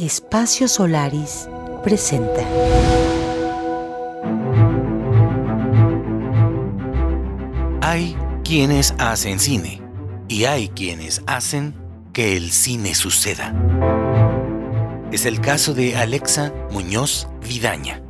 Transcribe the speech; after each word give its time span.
Espacio 0.00 0.68
Solaris 0.68 1.48
presenta. 1.82 2.46
Hay 7.80 8.16
quienes 8.44 8.94
hacen 8.98 9.40
cine 9.40 9.82
y 10.28 10.44
hay 10.44 10.68
quienes 10.68 11.20
hacen 11.26 11.74
que 12.12 12.36
el 12.36 12.52
cine 12.52 12.94
suceda. 12.94 13.52
Es 15.10 15.26
el 15.26 15.40
caso 15.40 15.74
de 15.74 15.96
Alexa 15.96 16.52
Muñoz 16.70 17.26
Vidaña, 17.48 18.00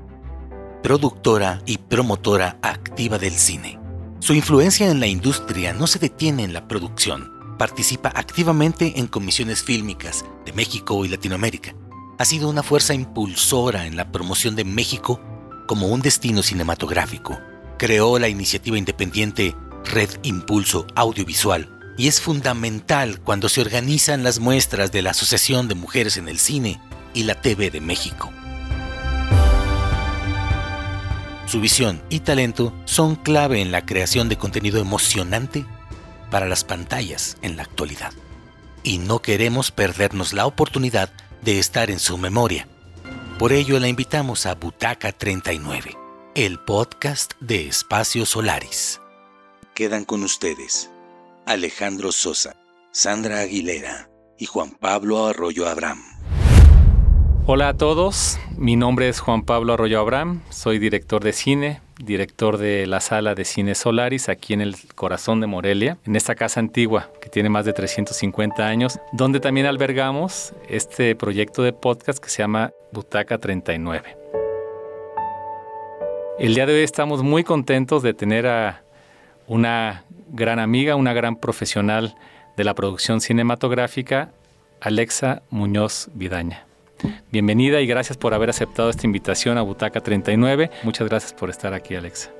productora 0.83 1.63
y 1.65 1.79
promotora 1.79 2.59
activa 2.61 3.17
del 3.17 3.33
cine. 3.33 3.81
Su 4.19 4.35
influencia 4.35 4.91
en 4.91 5.01
la 5.01 5.07
industria 5.07 5.73
no 5.73 5.87
se 5.87 5.99
detiene 5.99 6.45
en 6.45 6.53
la 6.53 6.69
producción 6.69 7.39
participa 7.59 8.11
activamente 8.15 8.99
en 8.99 9.09
comisiones 9.09 9.63
fílmicas 9.63 10.25
de 10.47 10.53
México 10.55 11.05
y 11.05 11.09
Latinoamérica. 11.09 11.75
Ha 12.21 12.25
sido 12.25 12.49
una 12.49 12.65
fuerza 12.65 12.95
impulsora 12.95 13.87
en 13.87 13.97
la 13.97 14.11
promoción 14.11 14.57
de 14.57 14.65
México 14.65 15.21
como 15.69 15.87
un 15.87 16.03
destino 16.03 16.43
cinematográfico. 16.43 17.39
Creó 17.79 18.19
la 18.19 18.29
iniciativa 18.29 18.77
independiente 18.77 19.55
Red 19.85 20.11
Impulso 20.25 20.89
Audiovisual 20.97 21.95
y 21.97 22.09
es 22.09 22.21
fundamental 22.21 23.21
cuando 23.21 23.49
se 23.49 23.61
organizan 23.61 24.25
las 24.25 24.41
muestras 24.41 24.91
de 24.91 25.03
la 25.03 25.11
Asociación 25.11 25.69
de 25.69 25.77
Mujeres 25.77 26.17
en 26.17 26.29
el 26.29 26.41
Cine 26.41 26.81
y 27.15 27.23
la 27.23 27.41
TV 27.41 27.71
de 27.71 27.81
México. 27.81 28.33
Su 31.47 31.61
visión 31.61 32.03
y 32.11 32.19
talento 32.19 32.75
son 32.85 33.15
clave 33.15 33.61
en 33.61 33.71
la 33.71 33.87
creación 33.87 34.29
de 34.29 34.37
contenido 34.37 34.81
emocionante 34.81 35.65
para 36.33 36.49
las 36.49 36.65
pantallas 36.65 37.37
en 37.43 37.57
la 37.57 37.63
actualidad. 37.63 38.13
Y 38.83 38.99
no 38.99 39.21
queremos 39.21 39.71
perdernos 39.71 40.33
la 40.33 40.47
oportunidad 40.47 41.13
de 41.43 41.59
estar 41.59 41.91
en 41.91 41.99
su 41.99 42.19
memoria. 42.19 42.69
Por 43.39 43.53
ello 43.53 43.79
la 43.79 43.89
invitamos 43.89 44.47
a 44.47 44.55
Butaca 44.55 45.13
39, 45.13 45.97
el 46.35 46.59
podcast 46.59 47.33
de 47.41 47.69
Espacio 47.69 48.27
Solaris. 48.27 49.01
Quedan 49.75 50.05
con 50.05 50.25
ustedes 50.25 50.91
Alejandro 51.47 52.13
Sosa, 52.13 52.57
Sandra 52.91 53.41
Aguilera 53.41 54.11
y 54.39 54.47
Juan 54.47 54.73
Pablo 54.73 55.27
Arroyo 55.27 55.69
Abraham. 55.69 56.03
Hola 57.47 57.69
a 57.69 57.77
todos, 57.77 58.39
mi 58.57 58.77
nombre 58.77 59.09
es 59.09 59.21
Juan 59.21 59.43
Pablo 59.43 59.73
Arroyo 59.73 60.01
Abraham, 60.01 60.43
soy 60.51 60.79
director 60.79 61.25
de 61.25 61.33
cine, 61.33 61.81
director 61.99 62.59
de 62.59 62.87
la 62.87 63.01
sala 63.01 63.35
de 63.35 63.45
cine 63.45 63.75
Solaris 63.75 64.29
aquí 64.29 64.55
en 64.55 64.61
el 64.61 64.77
corazón 64.95 65.41
de 65.41 65.47
Morelia, 65.47 65.99
en 66.07 66.17
esta 66.17 66.35
casa 66.35 66.61
antigua 66.61 67.11
que 67.21 67.29
tiene 67.29 67.49
más 67.49 67.65
de 67.65 67.73
350 67.73 68.67
años, 68.67 68.99
donde 69.13 69.41
también 69.41 69.67
albergamos 69.67 70.55
este 70.69 71.15
proyecto 71.17 71.63
de 71.63 71.73
podcast 71.73 72.23
que 72.23 72.31
se 72.31 72.43
llama 72.43 72.73
Butaca 72.93 73.39
39. 73.39 74.17
El 76.39 76.55
día 76.55 76.67
de 76.67 76.75
hoy 76.75 76.83
estamos 76.83 77.23
muy 77.23 77.43
contentos 77.43 78.03
de 78.03 78.15
tener 78.15 78.47
a 78.47 78.83
una 79.49 80.05
gran 80.31 80.61
amiga, 80.61 80.95
una 80.95 81.13
gran 81.13 81.37
profesional 81.37 82.15
de 82.57 82.65
la 82.65 82.75
producción 82.75 83.21
cinematográfica, 83.21 84.31
Alexa 84.81 85.43
Muñoz 85.51 86.11
Vidaña. 86.15 86.68
Bienvenida 87.31 87.81
y 87.81 87.87
gracias 87.87 88.17
por 88.17 88.35
haber 88.35 88.51
aceptado 88.51 88.91
esta 88.91 89.07
invitación 89.07 89.59
a 89.59 89.63
Butaca 89.63 90.01
39. 90.01 90.71
Muchas 90.83 91.09
gracias 91.09 91.33
por 91.33 91.51
estar 91.51 91.75
aquí, 91.75 91.95
Alexa. 91.95 92.31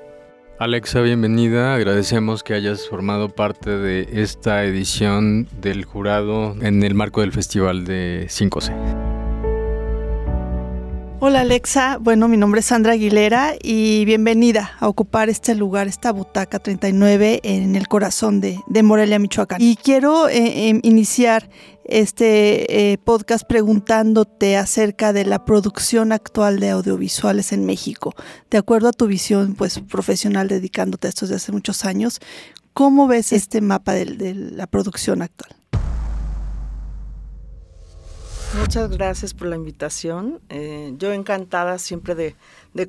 Alexa, 0.59 0.99
bienvenida. 0.99 1.73
Agradecemos 1.73 2.43
que 2.43 2.53
hayas 2.53 2.87
formado 2.89 3.29
parte 3.29 3.77
de 3.77 4.21
esta 4.21 4.65
edición 4.65 5.47
del 5.61 5.85
jurado 5.85 6.53
en 6.61 6.83
el 6.83 6.95
marco 6.95 7.21
del 7.21 7.31
Festival 7.31 7.85
de 7.85 8.27
5C. 8.27 9.08
Hola 11.21 11.41
Alexa, 11.41 11.97
bueno 11.97 12.29
mi 12.29 12.37
nombre 12.37 12.61
es 12.61 12.67
Sandra 12.67 12.93
Aguilera 12.93 13.53
y 13.61 14.05
bienvenida 14.05 14.71
a 14.79 14.87
ocupar 14.87 15.27
este 15.27 15.53
lugar, 15.53 15.89
esta 15.89 16.13
butaca 16.13 16.59
39 16.59 17.41
en 17.43 17.75
el 17.75 17.89
corazón 17.89 18.39
de, 18.39 18.57
Morelia, 18.83 19.19
Michoacán. 19.19 19.61
Y 19.61 19.75
quiero 19.75 20.29
eh, 20.29 20.69
em, 20.69 20.79
iniciar 20.81 21.49
este 21.83 22.93
eh, 22.93 22.97
podcast 22.99 23.45
preguntándote 23.45 24.55
acerca 24.55 25.11
de 25.11 25.25
la 25.25 25.43
producción 25.43 26.13
actual 26.13 26.61
de 26.61 26.69
audiovisuales 26.69 27.51
en 27.51 27.65
México. 27.65 28.15
De 28.49 28.57
acuerdo 28.57 28.87
a 28.87 28.93
tu 28.93 29.05
visión 29.05 29.55
pues, 29.55 29.79
profesional 29.79 30.47
dedicándote 30.47 31.07
a 31.07 31.09
esto 31.09 31.25
desde 31.25 31.35
hace 31.35 31.51
muchos 31.51 31.83
años, 31.83 32.21
¿cómo 32.71 33.07
ves 33.07 33.33
este 33.33 33.59
mapa 33.59 33.91
de 33.91 34.35
la 34.35 34.67
producción 34.67 35.21
actual? 35.21 35.58
Muchas 38.59 38.89
gracias 38.89 39.33
por 39.33 39.47
la 39.47 39.55
invitación. 39.55 40.41
Eh, 40.49 40.93
yo 40.97 41.13
encantada 41.13 41.77
siempre 41.79 42.13
de, 42.13 42.35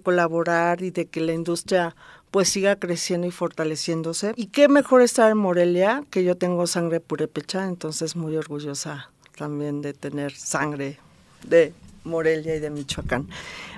colaborar 0.01 0.83
y 0.83 0.91
de 0.91 1.07
que 1.07 1.21
la 1.21 1.33
industria 1.33 1.95
pues 2.31 2.49
siga 2.49 2.77
creciendo 2.77 3.27
y 3.27 3.31
fortaleciéndose. 3.31 4.33
Y 4.37 4.47
qué 4.47 4.69
mejor 4.69 5.01
estar 5.01 5.31
en 5.31 5.39
Morelia, 5.39 6.05
que 6.11 6.25
yo 6.25 6.37
tengo 6.37 6.67
sangre 6.67 7.01
purépecha, 7.01 7.67
entonces 7.67 8.17
muy 8.17 8.37
orgullosa 8.37 9.11
también 9.37 9.81
de 9.81 9.95
tener 9.95 10.33
sangre 10.33 10.99
de 11.47 11.73
Morelia 12.05 12.57
y 12.57 12.61
de 12.61 12.71
Michoacán. 12.71 13.29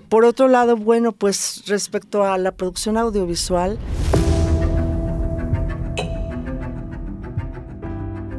Por 0.09 0.25
otro 0.25 0.49
lado, 0.49 0.77
bueno, 0.77 1.13
pues 1.13 1.63
respecto 1.67 2.25
a 2.25 2.37
la 2.39 2.53
producción 2.53 2.97
audiovisual, 2.97 3.79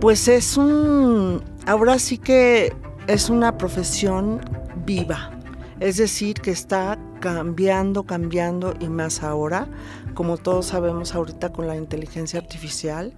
pues 0.01 0.27
es 0.27 0.57
un, 0.57 1.43
ahora 1.65 1.97
sí 1.97 2.17
que 2.17 2.73
es 3.07 3.29
una 3.29 3.57
profesión 3.57 4.41
viva, 4.85 5.31
es 5.79 5.97
decir, 5.97 6.35
que 6.35 6.51
está 6.51 6.97
cambiando, 7.19 8.03
cambiando 8.03 8.73
y 8.79 8.87
más 8.87 9.23
ahora, 9.23 9.67
como 10.13 10.37
todos 10.37 10.67
sabemos 10.67 11.15
ahorita 11.15 11.51
con 11.51 11.67
la 11.67 11.75
inteligencia 11.75 12.39
artificial, 12.39 13.13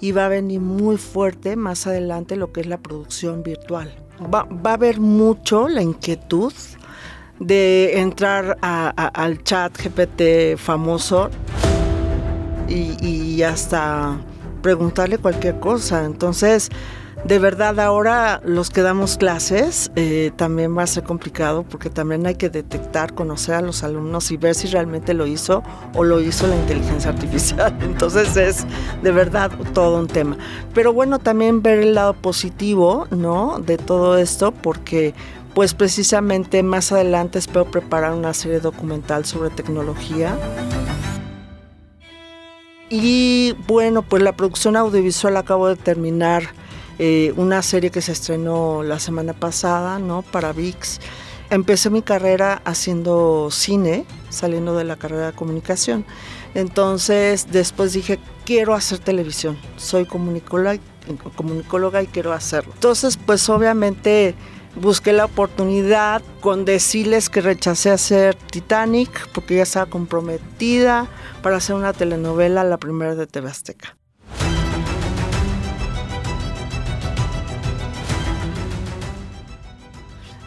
y 0.00 0.12
va 0.12 0.26
a 0.26 0.28
venir 0.28 0.60
muy 0.60 0.96
fuerte 0.96 1.56
más 1.56 1.86
adelante 1.86 2.36
lo 2.36 2.52
que 2.52 2.60
es 2.60 2.66
la 2.66 2.78
producción 2.78 3.42
virtual. 3.42 3.94
Va, 4.32 4.46
a 4.64 4.72
haber 4.72 5.00
mucho 5.00 5.68
la 5.68 5.82
inquietud 5.82 6.52
de 7.38 8.00
entrar 8.00 8.58
al 8.60 9.42
chat 9.44 9.76
GPT 9.76 10.58
famoso 10.58 11.30
y, 12.68 12.96
y 13.04 13.42
hasta 13.42 14.18
preguntarle 14.62 15.18
cualquier 15.18 15.60
cosa. 15.60 16.04
Entonces, 16.04 16.70
de 17.24 17.38
verdad 17.38 17.78
ahora 17.80 18.40
los 18.44 18.70
que 18.70 18.80
damos 18.82 19.16
clases 19.16 19.90
eh, 19.96 20.30
también 20.36 20.76
va 20.76 20.84
a 20.84 20.86
ser 20.86 21.02
complicado 21.02 21.62
porque 21.62 21.90
también 21.90 22.26
hay 22.26 22.36
que 22.36 22.48
detectar, 22.48 23.14
conocer 23.14 23.56
a 23.56 23.60
los 23.60 23.82
alumnos 23.82 24.30
y 24.30 24.36
ver 24.36 24.54
si 24.54 24.68
realmente 24.68 25.14
lo 25.14 25.26
hizo 25.26 25.62
o 25.94 26.04
lo 26.04 26.20
hizo 26.20 26.46
la 26.46 26.56
inteligencia 26.56 27.10
artificial. 27.10 27.76
Entonces 27.82 28.36
es 28.36 28.66
de 29.02 29.12
verdad 29.12 29.50
todo 29.74 29.98
un 29.98 30.06
tema. 30.06 30.38
Pero 30.74 30.92
bueno, 30.92 31.18
también 31.18 31.62
ver 31.62 31.80
el 31.80 31.94
lado 31.94 32.14
positivo, 32.14 33.06
¿no? 33.10 33.58
De 33.58 33.76
todo 33.76 34.16
esto 34.16 34.52
porque 34.52 35.14
pues 35.54 35.74
precisamente 35.74 36.62
más 36.62 36.92
adelante 36.92 37.38
espero 37.38 37.64
preparar 37.64 38.12
una 38.12 38.32
serie 38.32 38.60
documental 38.60 39.24
sobre 39.24 39.50
tecnología. 39.50 40.36
Y 42.90 43.54
bueno, 43.66 44.02
pues 44.02 44.22
la 44.22 44.32
producción 44.32 44.76
audiovisual 44.76 45.36
acabo 45.36 45.68
de 45.68 45.76
terminar 45.76 46.44
eh, 46.98 47.32
una 47.36 47.62
serie 47.62 47.90
que 47.90 48.02
se 48.02 48.12
estrenó 48.12 48.82
la 48.82 48.98
semana 48.98 49.32
pasada, 49.32 49.98
¿no? 49.98 50.22
Para 50.22 50.52
VIX. 50.52 51.00
Empecé 51.50 51.90
mi 51.90 52.02
carrera 52.02 52.60
haciendo 52.64 53.48
cine, 53.50 54.04
saliendo 54.28 54.76
de 54.76 54.84
la 54.84 54.96
carrera 54.96 55.28
de 55.28 55.32
comunicación. 55.32 56.04
Entonces, 56.54 57.46
después 57.50 57.92
dije, 57.92 58.18
quiero 58.44 58.74
hacer 58.74 58.98
televisión. 58.98 59.58
Soy 59.76 60.06
comunicóloga, 60.06 60.78
comunicóloga 61.36 62.02
y 62.02 62.06
quiero 62.06 62.32
hacerlo. 62.32 62.72
Entonces, 62.74 63.16
pues 63.16 63.48
obviamente 63.48 64.34
busqué 64.74 65.12
la 65.12 65.24
oportunidad 65.26 66.22
con 66.40 66.64
decirles 66.64 67.30
que 67.30 67.40
rechacé 67.40 67.90
hacer 67.90 68.34
Titanic 68.34 69.28
porque 69.32 69.56
ya 69.56 69.62
estaba 69.62 69.86
comprometida 69.86 71.08
para 71.42 71.56
hacer 71.56 71.76
una 71.76 71.92
telenovela, 71.92 72.64
la 72.64 72.78
primera 72.78 73.14
de 73.14 73.26
TV 73.26 73.48
Azteca. 73.48 73.97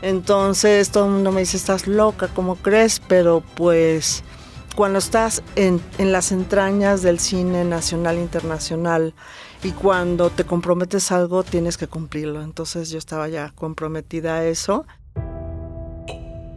Entonces 0.01 0.89
todo 0.89 1.06
el 1.06 1.12
mundo 1.12 1.31
me 1.31 1.42
dice, 1.42 1.57
estás 1.57 1.88
loca, 1.88 2.27
¿cómo 2.27 2.56
crees? 2.56 3.00
Pero 3.00 3.44
pues 3.56 4.24
cuando 4.75 5.00
estás 5.00 5.44
en, 5.56 5.81
las 6.00 6.31
entrañas 6.31 7.01
del 7.01 7.19
cine 7.19 7.65
nacional 7.65 8.18
e 8.18 8.21
internacional 8.21 9.13
y 9.63 9.71
cuando 9.71 10.30
te 10.30 10.44
comprometes 10.44 11.12
algo 11.12 11.44
tienes 11.44 11.77
que 11.77 11.88
cumplirlo. 11.88 12.42
Entonces 12.42 12.89
yo 12.89 12.98
estaba 12.98 13.27
ya 13.27 13.53
comprometida 13.56 14.38
a 14.38 14.45
eso. 14.45 14.86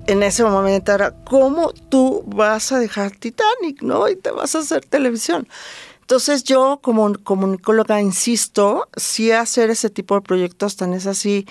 En 0.06 0.22
ese 0.22 0.44
momento 0.44 0.92
era, 0.92 1.12
¿cómo 1.24 1.72
tú 1.88 2.24
vas 2.26 2.72
a 2.72 2.78
dejar 2.78 3.10
Titanic, 3.12 3.82
no? 3.82 4.08
Y 4.08 4.16
te 4.16 4.30
vas 4.30 4.54
a 4.54 4.60
hacer 4.60 4.84
televisión. 4.84 5.48
Entonces 6.00 6.44
yo 6.44 6.80
como 6.82 7.14
comunicóloga 7.24 8.00
insisto, 8.00 8.88
sí 8.96 9.32
hacer 9.32 9.70
ese 9.70 9.88
tipo 9.88 10.14
de 10.14 10.20
proyectos 10.20 10.76
tan 10.76 10.92
es 10.92 11.06
así 11.06 11.46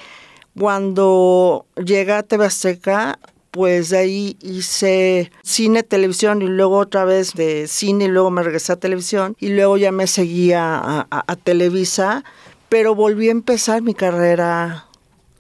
Cuando 0.58 1.66
llegué 1.84 2.14
a 2.14 2.24
TV 2.24 2.46
Azteca, 2.46 3.20
pues 3.52 3.90
de 3.90 3.98
ahí 3.98 4.38
hice 4.42 5.32
cine, 5.44 5.84
televisión 5.84 6.42
y 6.42 6.48
luego 6.48 6.78
otra 6.78 7.06
vez 7.06 7.34
de 7.34 7.68
cine 7.68 8.06
y 8.06 8.08
luego 8.08 8.32
me 8.32 8.44
regresé 8.44 8.74
a 8.74 8.78
televisión 8.78 9.36
y 9.40 9.50
luego 9.50 9.78
ya 9.78 9.92
me 9.92 10.08
seguía 10.08 10.76
a, 10.76 11.08
a 11.10 11.36
Televisa, 11.36 12.24
pero 12.70 12.96
volví 12.96 13.28
a 13.28 13.32
empezar 13.32 13.82
mi 13.82 13.94
carrera 13.94 14.88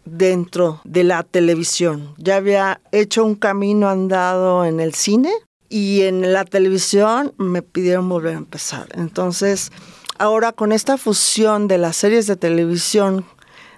dentro 0.05 0.81
de 0.83 1.03
la 1.03 1.23
televisión. 1.23 2.13
Ya 2.17 2.35
había 2.35 2.81
hecho 2.91 3.25
un 3.25 3.35
camino 3.35 3.89
andado 3.89 4.65
en 4.65 4.79
el 4.79 4.93
cine 4.93 5.31
y 5.69 6.03
en 6.03 6.33
la 6.33 6.45
televisión 6.45 7.33
me 7.37 7.63
pidieron 7.63 8.09
volver 8.09 8.35
a 8.35 8.37
empezar. 8.37 8.89
Entonces, 8.93 9.71
ahora 10.19 10.51
con 10.51 10.71
esta 10.71 10.97
fusión 10.97 11.67
de 11.67 11.79
las 11.79 11.95
series 11.95 12.27
de 12.27 12.35
televisión 12.35 13.25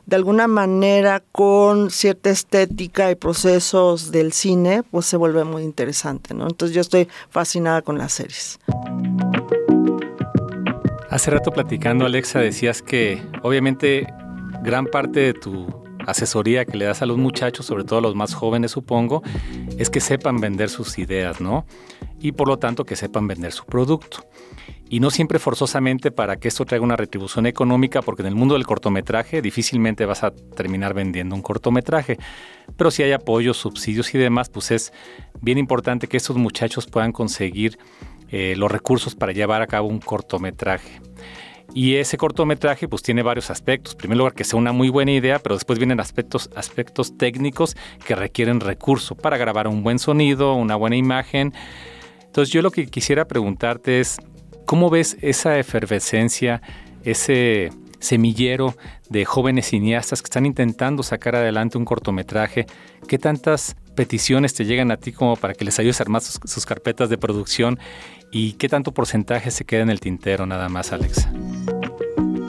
de 0.06 0.16
alguna 0.16 0.48
manera 0.48 1.24
con 1.32 1.90
cierta 1.90 2.30
estética 2.30 3.10
y 3.12 3.16
procesos 3.16 4.12
del 4.12 4.34
cine, 4.34 4.84
pues 4.84 5.06
se 5.06 5.18
vuelve 5.18 5.44
muy 5.44 5.64
interesante, 5.64 6.34
¿no? 6.34 6.48
Entonces 6.48 6.76
yo 6.76 6.82
estoy 6.82 7.08
fascinada 7.30 7.82
con 7.82 7.98
las 7.98 8.14
series. 8.14 8.60
Hace 11.10 11.32
rato 11.32 11.52
platicando, 11.52 12.06
Alexa, 12.06 12.40
decías 12.40 12.82
que 12.82 13.22
obviamente 13.42 14.06
gran 14.64 14.86
parte 14.86 15.22
de 15.22 15.34
tu 15.34 15.66
asesoría 16.06 16.66
que 16.66 16.78
le 16.78 16.86
das 16.86 17.02
a 17.02 17.06
los 17.06 17.18
muchachos, 17.18 17.66
sobre 17.66 17.84
todo 17.84 18.00
a 18.00 18.02
los 18.02 18.16
más 18.16 18.34
jóvenes, 18.34 18.72
supongo, 18.72 19.24
es 19.78 19.90
que 19.90 20.00
sepan 20.00 20.40
vender 20.40 20.70
sus 20.70 21.00
ideas, 21.00 21.42
¿no? 21.42 21.66
Y 22.20 22.34
por 22.34 22.48
lo 22.48 22.58
tanto 22.58 22.84
que 22.86 22.96
sepan 22.96 23.28
vender 23.28 23.52
su 23.52 23.66
producto 23.66 24.26
y 24.90 25.00
no 25.00 25.10
siempre 25.10 25.40
forzosamente 25.40 26.12
para 26.12 26.38
que 26.38 26.48
esto 26.48 26.66
traiga 26.66 26.86
una 26.86 26.96
retribución 26.96 27.48
económica, 27.48 28.02
porque 28.02 28.22
en 28.22 28.28
el 28.28 28.36
mundo 28.36 28.54
del 28.54 28.66
cortometraje 28.66 29.42
difícilmente 29.42 30.06
vas 30.06 30.24
a 30.24 30.32
terminar 30.32 30.94
vendiendo 30.94 31.36
un 31.36 31.42
cortometraje. 31.42 32.18
Pero 32.78 32.92
si 32.92 33.04
hay 33.04 33.12
apoyos, 33.12 33.58
subsidios 33.58 34.14
y 34.14 34.18
demás, 34.18 34.50
pues 34.50 34.72
es 34.72 34.94
bien 35.42 35.58
importante 35.58 36.08
que 36.08 36.18
estos 36.18 36.38
muchachos 36.38 36.86
puedan 36.86 37.12
conseguir 37.12 37.80
eh, 38.30 38.56
los 38.58 38.72
recursos 38.72 39.16
para 39.16 39.32
llevar 39.32 39.62
a 39.62 39.68
cabo 39.68 39.88
un 39.88 40.00
cortometraje. 40.00 41.02
Y 41.74 41.96
ese 41.96 42.18
cortometraje 42.18 42.88
pues 42.88 43.02
tiene 43.02 43.24
varios 43.24 43.50
aspectos. 43.50 43.94
En 43.94 43.98
primer 43.98 44.18
lugar, 44.18 44.34
que 44.34 44.44
sea 44.44 44.60
una 44.60 44.72
muy 44.72 44.90
buena 44.90 45.12
idea, 45.12 45.40
pero 45.40 45.56
después 45.56 45.80
vienen 45.80 46.00
aspectos, 46.00 46.50
aspectos 46.56 47.18
técnicos 47.18 47.76
que 48.06 48.16
requieren 48.16 48.60
recurso 48.60 49.16
para 49.16 49.38
grabar 49.38 49.68
un 49.68 49.84
buen 49.84 50.00
sonido, 50.00 50.54
una 50.54 50.76
buena 50.76 50.96
imagen. 50.96 51.54
Entonces 52.24 52.54
yo 52.54 52.62
lo 52.62 52.72
que 52.72 52.88
quisiera 52.88 53.26
preguntarte 53.26 54.00
es, 54.00 54.18
¿Cómo 54.66 54.90
ves 54.90 55.18
esa 55.22 55.60
efervescencia, 55.60 56.62
ese 57.04 57.70
semillero 58.00 58.76
de 59.10 59.24
jóvenes 59.24 59.68
cineastas 59.68 60.22
que 60.22 60.26
están 60.26 60.48
intentando 60.48 61.04
sacar 61.04 61.36
adelante 61.36 61.78
un 61.78 61.86
cortometraje? 61.86 62.66
¿Qué 63.08 63.20
tantas 63.20 63.76
peticiones 63.96 64.56
te 64.56 64.66
llegan 64.66 64.90
a 64.90 64.98
ti 64.98 65.12
como 65.12 65.36
para 65.36 65.54
que 65.54 65.66
les 65.66 65.78
ayudes 65.78 66.00
a 66.00 66.04
armar 66.04 66.22
sus, 66.22 66.66
carpetas 66.66 67.10
de 67.10 67.18
producción? 67.20 67.78
¿Y 68.32 68.54
qué 68.54 68.68
tanto 68.68 68.92
porcentaje 68.92 69.52
se 69.52 69.66
queda 69.66 69.84
en 69.84 69.92
el 69.92 70.00
tintero 70.00 70.48
nada 70.48 70.68
más, 70.68 70.92
Alexa? 70.92 71.32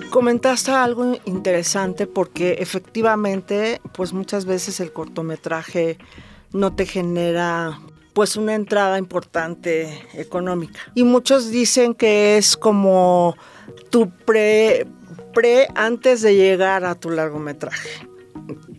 Comentaste 0.09 0.71
algo 0.71 1.19
interesante 1.27 2.07
porque 2.07 2.57
efectivamente, 2.61 3.83
pues 3.93 4.15
muchas 4.15 4.47
veces 4.47 4.81
el 4.81 4.91
cortometraje 4.91 5.99
no 6.53 6.75
te 6.75 6.87
genera 6.87 7.79
pues 8.17 8.37
una 8.37 8.55
entrada 8.55 8.97
importante 8.97 10.03
económica. 10.15 10.81
Y 10.95 11.05
muchos 11.05 11.51
dicen 11.51 11.93
que 11.93 12.39
es 12.39 12.57
como 12.57 13.37
tu 13.91 14.09
pre, 14.09 14.87
pre 15.35 15.69
antes 15.75 16.23
de 16.23 16.35
llegar 16.35 16.87
a 16.87 16.95
tu 16.95 17.11
largometraje. 17.11 17.91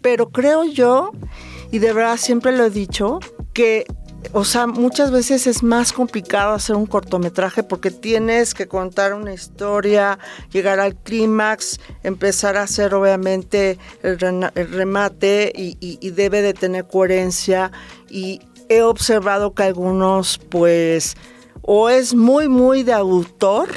Pero 0.02 0.30
creo 0.32 0.64
yo, 0.64 1.12
y 1.70 1.78
de 1.78 1.94
verdad 1.94 2.18
siempre 2.18 2.52
lo 2.52 2.66
he 2.66 2.72
dicho, 2.72 3.20
que 3.54 3.86
o 4.34 4.44
sea, 4.44 4.66
muchas 4.66 5.12
veces 5.12 5.46
es 5.46 5.62
más 5.62 5.94
complicado 5.94 6.54
hacer 6.54 6.76
un 6.76 6.88
cortometraje 6.88 7.62
porque 7.62 7.92
tienes 7.92 8.56
que 8.56 8.68
contar 8.68 9.14
una 9.14 9.34
historia, 9.34 10.18
llegar 10.52 10.80
al 10.80 10.96
clímax, 10.96 11.80
empezar 12.02 12.58
a 12.58 12.64
hacer 12.64 12.96
obviamente 12.96 13.78
el, 14.02 14.18
remate 14.20 15.54
y, 15.56 15.78
y, 15.80 16.10
debe 16.10 16.42
de 16.42 16.56
tener 16.56 16.88
coherencia 16.88 17.72
y 18.10 18.42
he 18.70 18.82
observado 18.82 19.54
que 19.54 19.64
algunos, 19.64 20.40
pues, 20.50 21.16
o 21.62 21.90
es 21.90 22.14
muy, 22.16 22.48
muy 22.48 22.84
de 22.84 22.94
autor, 22.94 23.70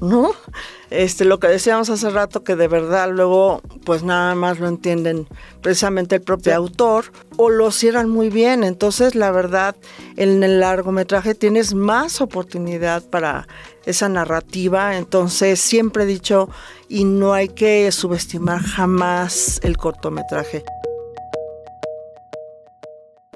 ¿no? 0.00 0.32
Este, 0.90 1.24
lo 1.24 1.40
que 1.40 1.48
decíamos 1.48 1.88
hace 1.88 2.10
rato, 2.10 2.44
que 2.44 2.54
de 2.54 2.68
verdad 2.68 3.10
luego, 3.10 3.62
pues 3.86 4.02
nada 4.02 4.34
más 4.34 4.60
lo 4.60 4.68
entienden 4.68 5.26
precisamente 5.62 6.16
el 6.16 6.20
propio 6.20 6.54
autor, 6.54 7.06
o 7.38 7.48
lo 7.48 7.70
cierran 7.70 8.10
muy 8.10 8.28
bien. 8.28 8.62
Entonces, 8.62 9.14
la 9.14 9.30
verdad, 9.30 9.74
en 10.16 10.42
el 10.42 10.60
largometraje 10.60 11.34
tienes 11.34 11.72
más 11.72 12.20
oportunidad 12.20 13.02
para 13.04 13.48
esa 13.86 14.10
narrativa. 14.10 14.98
Entonces, 14.98 15.60
siempre 15.60 16.02
he 16.02 16.06
dicho, 16.06 16.50
y 16.90 17.04
no 17.04 17.32
hay 17.32 17.48
que 17.48 17.90
subestimar 17.90 18.60
jamás 18.60 19.60
el 19.62 19.78
cortometraje. 19.78 20.62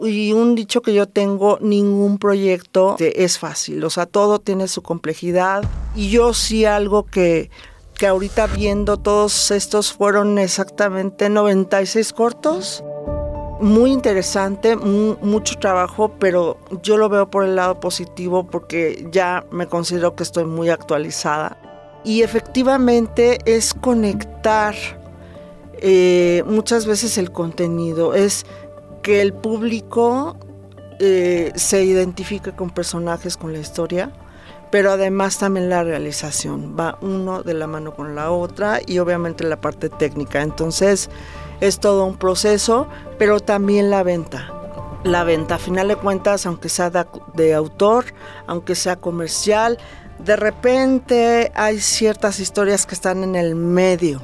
Y 0.00 0.34
un 0.34 0.54
dicho 0.54 0.82
que 0.82 0.92
yo 0.92 1.06
tengo, 1.06 1.58
ningún 1.62 2.18
proyecto 2.18 2.96
es 2.98 3.38
fácil, 3.38 3.82
o 3.82 3.88
sea, 3.88 4.04
todo 4.04 4.38
tiene 4.38 4.68
su 4.68 4.82
complejidad. 4.82 5.64
Y 5.94 6.10
yo 6.10 6.34
sí 6.34 6.66
algo 6.66 7.04
que, 7.04 7.50
que 7.94 8.06
ahorita 8.06 8.46
viendo 8.46 8.98
todos 8.98 9.50
estos 9.50 9.94
fueron 9.94 10.38
exactamente 10.38 11.30
96 11.30 12.12
cortos. 12.12 12.84
Muy 13.58 13.90
interesante, 13.90 14.76
mucho 14.76 15.54
trabajo, 15.58 16.12
pero 16.18 16.58
yo 16.82 16.98
lo 16.98 17.08
veo 17.08 17.30
por 17.30 17.44
el 17.44 17.56
lado 17.56 17.80
positivo 17.80 18.46
porque 18.46 19.08
ya 19.10 19.46
me 19.50 19.66
considero 19.66 20.14
que 20.14 20.24
estoy 20.24 20.44
muy 20.44 20.68
actualizada. 20.68 21.58
Y 22.04 22.20
efectivamente 22.22 23.38
es 23.46 23.72
conectar 23.72 24.74
eh, 25.78 26.42
muchas 26.46 26.86
veces 26.86 27.16
el 27.16 27.32
contenido, 27.32 28.14
es 28.14 28.44
que 29.06 29.20
el 29.20 29.32
público 29.32 30.36
eh, 30.98 31.52
se 31.54 31.84
identifique 31.84 32.56
con 32.56 32.70
personajes, 32.70 33.36
con 33.36 33.52
la 33.52 33.60
historia, 33.60 34.10
pero 34.72 34.90
además 34.90 35.38
también 35.38 35.68
la 35.68 35.84
realización. 35.84 36.74
Va 36.76 36.98
uno 37.00 37.44
de 37.44 37.54
la 37.54 37.68
mano 37.68 37.94
con 37.94 38.16
la 38.16 38.32
otra 38.32 38.80
y 38.84 38.98
obviamente 38.98 39.44
la 39.44 39.60
parte 39.60 39.90
técnica. 39.90 40.42
Entonces 40.42 41.08
es 41.60 41.78
todo 41.78 42.04
un 42.04 42.16
proceso, 42.16 42.88
pero 43.16 43.38
también 43.38 43.90
la 43.90 44.02
venta. 44.02 44.52
La 45.04 45.22
venta, 45.22 45.54
a 45.54 45.58
final 45.58 45.86
de 45.86 45.94
cuentas, 45.94 46.44
aunque 46.44 46.68
sea 46.68 46.90
de 46.90 47.54
autor, 47.54 48.06
aunque 48.48 48.74
sea 48.74 48.96
comercial, 48.96 49.78
de 50.18 50.34
repente 50.34 51.52
hay 51.54 51.78
ciertas 51.78 52.40
historias 52.40 52.86
que 52.86 52.96
están 52.96 53.22
en 53.22 53.36
el 53.36 53.54
medio. 53.54 54.20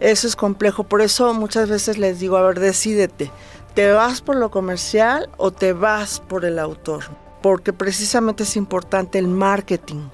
Eso 0.00 0.26
es 0.26 0.36
complejo, 0.36 0.84
por 0.84 1.00
eso 1.00 1.32
muchas 1.32 1.70
veces 1.70 1.96
les 1.96 2.20
digo, 2.20 2.36
a 2.36 2.42
ver, 2.42 2.60
decídete 2.60 3.30
¿Te 3.74 3.90
vas 3.90 4.20
por 4.20 4.36
lo 4.36 4.50
comercial 4.50 5.30
o 5.38 5.50
te 5.50 5.72
vas 5.72 6.20
por 6.20 6.44
el 6.44 6.58
autor? 6.58 7.04
Porque 7.40 7.72
precisamente 7.72 8.42
es 8.42 8.56
importante 8.56 9.18
el 9.18 9.28
marketing. 9.28 10.10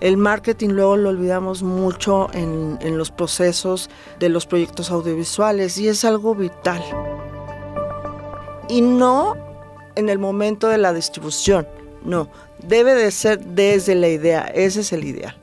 El 0.00 0.18
marketing 0.18 0.68
luego 0.68 0.98
lo 0.98 1.08
olvidamos 1.08 1.62
mucho 1.62 2.28
en, 2.34 2.98
los 2.98 3.10
procesos 3.10 3.88
de 4.20 4.28
los 4.28 4.44
proyectos 4.44 4.90
audiovisuales 4.90 5.78
y 5.78 5.88
es 5.88 6.04
algo 6.04 6.34
vital. 6.34 6.84
Y 8.68 8.82
no 8.82 9.36
en 9.94 10.10
el 10.10 10.18
momento 10.18 10.68
de 10.68 10.76
la 10.76 10.92
distribución, 10.92 11.66
no, 12.04 12.28
debe 12.62 12.94
de 12.94 13.10
ser 13.10 13.40
desde 13.40 13.94
la 13.94 14.08
idea, 14.08 14.42
ese 14.54 14.82
es 14.82 14.92
el 14.92 15.04
ideal. 15.04 15.34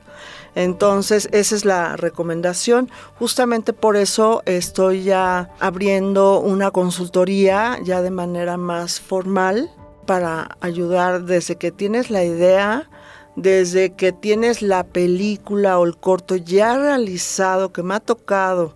Entonces, 0.56 1.28
esa 1.32 1.54
es 1.54 1.66
la 1.66 1.96
recomendación. 1.96 2.90
Justamente 3.18 3.74
por 3.74 3.94
eso 3.94 4.42
estoy 4.46 5.04
ya 5.04 5.50
abriendo 5.60 6.40
una 6.40 6.70
consultoría 6.70 7.78
ya 7.84 8.00
de 8.00 8.10
manera 8.10 8.56
más 8.56 8.98
formal 8.98 9.70
para 10.06 10.56
ayudar 10.62 11.24
desde 11.24 11.56
que 11.56 11.72
tienes 11.72 12.10
la 12.10 12.24
idea, 12.24 12.88
desde 13.36 13.92
que 13.92 14.12
tienes 14.12 14.62
la 14.62 14.84
película 14.84 15.78
o 15.78 15.84
el 15.84 15.98
corto 15.98 16.36
ya 16.36 16.78
realizado 16.78 17.70
que 17.70 17.82
me 17.82 17.94
ha 17.94 18.00
tocado 18.00 18.74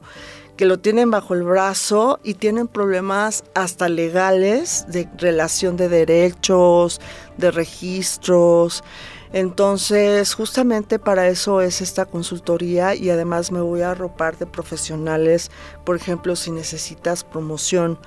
que 0.60 0.66
lo 0.66 0.78
tienen 0.78 1.10
bajo 1.10 1.32
el 1.32 1.42
brazo 1.42 2.20
y 2.22 2.34
tienen 2.34 2.68
problemas 2.68 3.44
hasta 3.54 3.88
legales 3.88 4.84
de 4.88 5.08
relación 5.16 5.78
de 5.78 5.88
derechos, 5.88 7.00
de 7.38 7.50
registros. 7.50 8.84
Entonces, 9.32 10.34
justamente 10.34 10.98
para 10.98 11.28
eso 11.28 11.60
es 11.60 11.80
esta 11.80 12.04
consultoría 12.04 12.96
y 12.96 13.10
además 13.10 13.52
me 13.52 13.60
voy 13.60 13.82
a 13.82 13.92
arropar 13.92 14.36
de 14.38 14.46
profesionales, 14.46 15.50
por 15.84 15.94
ejemplo, 15.94 16.34
si 16.34 16.50
necesitas 16.50 17.22
promoción 17.22 17.98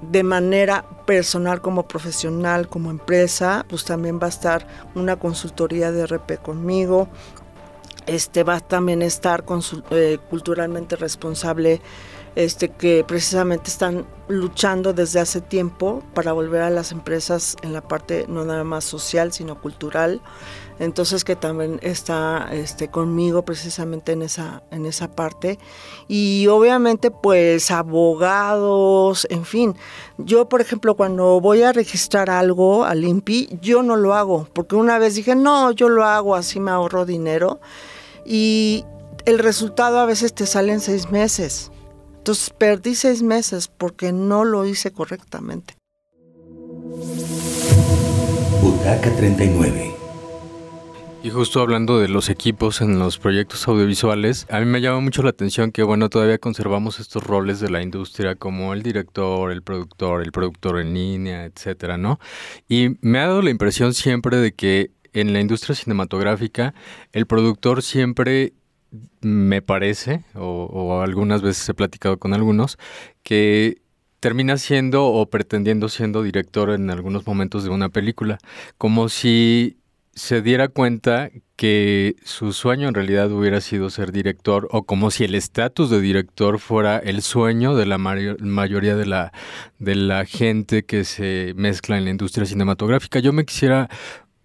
de 0.00 0.22
manera 0.22 0.84
personal 1.06 1.60
como 1.60 1.86
profesional, 1.88 2.68
como 2.68 2.90
empresa, 2.90 3.66
pues 3.68 3.84
también 3.84 4.20
va 4.20 4.26
a 4.26 4.30
estar 4.30 4.66
una 4.94 5.16
consultoría 5.16 5.92
de 5.92 6.06
RP 6.06 6.40
conmigo. 6.40 7.08
Este 8.06 8.44
va 8.44 8.56
a 8.56 8.60
también 8.60 9.02
estar 9.02 9.44
eh, 9.90 10.18
culturalmente 10.30 10.96
responsable 10.96 11.80
este, 12.36 12.68
que 12.68 13.04
precisamente 13.06 13.70
están 13.70 14.06
luchando 14.28 14.92
desde 14.92 15.20
hace 15.20 15.40
tiempo 15.40 16.02
para 16.14 16.32
volver 16.32 16.62
a 16.62 16.70
las 16.70 16.92
empresas 16.92 17.56
en 17.62 17.72
la 17.72 17.80
parte 17.80 18.26
no 18.28 18.44
nada 18.44 18.64
más 18.64 18.84
social, 18.84 19.32
sino 19.32 19.60
cultural. 19.60 20.20
Entonces 20.78 21.24
que 21.24 21.36
también 21.36 21.78
está 21.82 22.48
este, 22.52 22.88
conmigo 22.88 23.44
precisamente 23.44 24.12
en 24.12 24.22
esa, 24.22 24.62
en 24.70 24.86
esa 24.86 25.10
parte. 25.10 25.58
Y 26.08 26.46
obviamente 26.46 27.10
pues 27.10 27.70
abogados, 27.70 29.26
en 29.30 29.44
fin. 29.44 29.76
Yo 30.16 30.48
por 30.48 30.60
ejemplo 30.60 30.96
cuando 30.96 31.40
voy 31.40 31.62
a 31.62 31.72
registrar 31.72 32.30
algo 32.30 32.84
al 32.84 33.04
INPI, 33.04 33.58
yo 33.60 33.82
no 33.82 33.96
lo 33.96 34.14
hago, 34.14 34.48
porque 34.52 34.76
una 34.76 34.98
vez 34.98 35.16
dije, 35.16 35.34
no, 35.34 35.72
yo 35.72 35.88
lo 35.88 36.04
hago, 36.04 36.34
así 36.34 36.60
me 36.60 36.70
ahorro 36.70 37.04
dinero. 37.04 37.60
Y 38.24 38.84
el 39.26 39.38
resultado 39.38 39.98
a 39.98 40.06
veces 40.06 40.32
te 40.32 40.46
sale 40.46 40.72
en 40.72 40.80
seis 40.80 41.10
meses. 41.10 41.70
Entonces 42.20 42.50
perdí 42.50 42.94
seis 42.94 43.22
meses 43.22 43.68
porque 43.68 44.12
no 44.12 44.44
lo 44.44 44.66
hice 44.66 44.92
correctamente. 44.92 45.74
Butaca 48.60 49.10
39 49.16 49.94
y 51.22 51.28
justo 51.28 51.60
hablando 51.60 51.98
de 51.98 52.08
los 52.08 52.30
equipos 52.30 52.80
en 52.80 52.98
los 52.98 53.18
proyectos 53.18 53.68
audiovisuales, 53.68 54.46
a 54.48 54.58
mí 54.58 54.64
me 54.64 54.80
llama 54.80 55.00
mucho 55.00 55.22
la 55.22 55.28
atención 55.28 55.70
que, 55.70 55.82
bueno, 55.82 56.08
todavía 56.08 56.38
conservamos 56.38 56.98
estos 56.98 57.22
roles 57.22 57.60
de 57.60 57.68
la 57.68 57.82
industria 57.82 58.36
como 58.36 58.72
el 58.72 58.82
director, 58.82 59.52
el 59.52 59.62
productor, 59.62 60.22
el 60.22 60.32
productor 60.32 60.80
en 60.80 60.94
línea, 60.94 61.44
etcétera, 61.44 61.98
¿no? 61.98 62.18
Y 62.70 62.96
me 63.02 63.18
ha 63.18 63.26
dado 63.26 63.42
la 63.42 63.50
impresión 63.50 63.92
siempre 63.92 64.38
de 64.38 64.52
que 64.52 64.92
en 65.12 65.34
la 65.34 65.40
industria 65.40 65.74
cinematográfica 65.74 66.72
el 67.12 67.26
productor 67.26 67.82
siempre 67.82 68.54
me 69.20 69.62
parece, 69.62 70.24
o, 70.34 70.64
o 70.64 71.00
algunas 71.02 71.42
veces 71.42 71.68
he 71.68 71.74
platicado 71.74 72.18
con 72.18 72.34
algunos, 72.34 72.78
que 73.22 73.82
termina 74.20 74.58
siendo 74.58 75.06
o 75.06 75.26
pretendiendo 75.30 75.88
siendo 75.88 76.22
director 76.22 76.70
en 76.70 76.90
algunos 76.90 77.26
momentos 77.26 77.64
de 77.64 77.70
una 77.70 77.88
película, 77.88 78.38
como 78.76 79.08
si 79.08 79.80
se 80.14 80.42
diera 80.42 80.68
cuenta 80.68 81.30
que 81.56 82.16
su 82.24 82.52
sueño 82.52 82.88
en 82.88 82.94
realidad 82.94 83.30
hubiera 83.30 83.60
sido 83.60 83.90
ser 83.90 84.12
director 84.12 84.68
o 84.70 84.82
como 84.82 85.10
si 85.10 85.24
el 85.24 85.34
estatus 85.34 85.88
de 85.88 86.00
director 86.00 86.58
fuera 86.58 86.98
el 86.98 87.22
sueño 87.22 87.74
de 87.76 87.86
la 87.86 87.96
mayoría 87.98 88.96
de 88.96 89.06
la, 89.06 89.32
de 89.78 89.94
la 89.94 90.24
gente 90.24 90.84
que 90.84 91.04
se 91.04 91.54
mezcla 91.56 91.96
en 91.96 92.04
la 92.04 92.10
industria 92.10 92.44
cinematográfica. 92.44 93.20
Yo 93.20 93.32
me 93.32 93.44
quisiera 93.44 93.88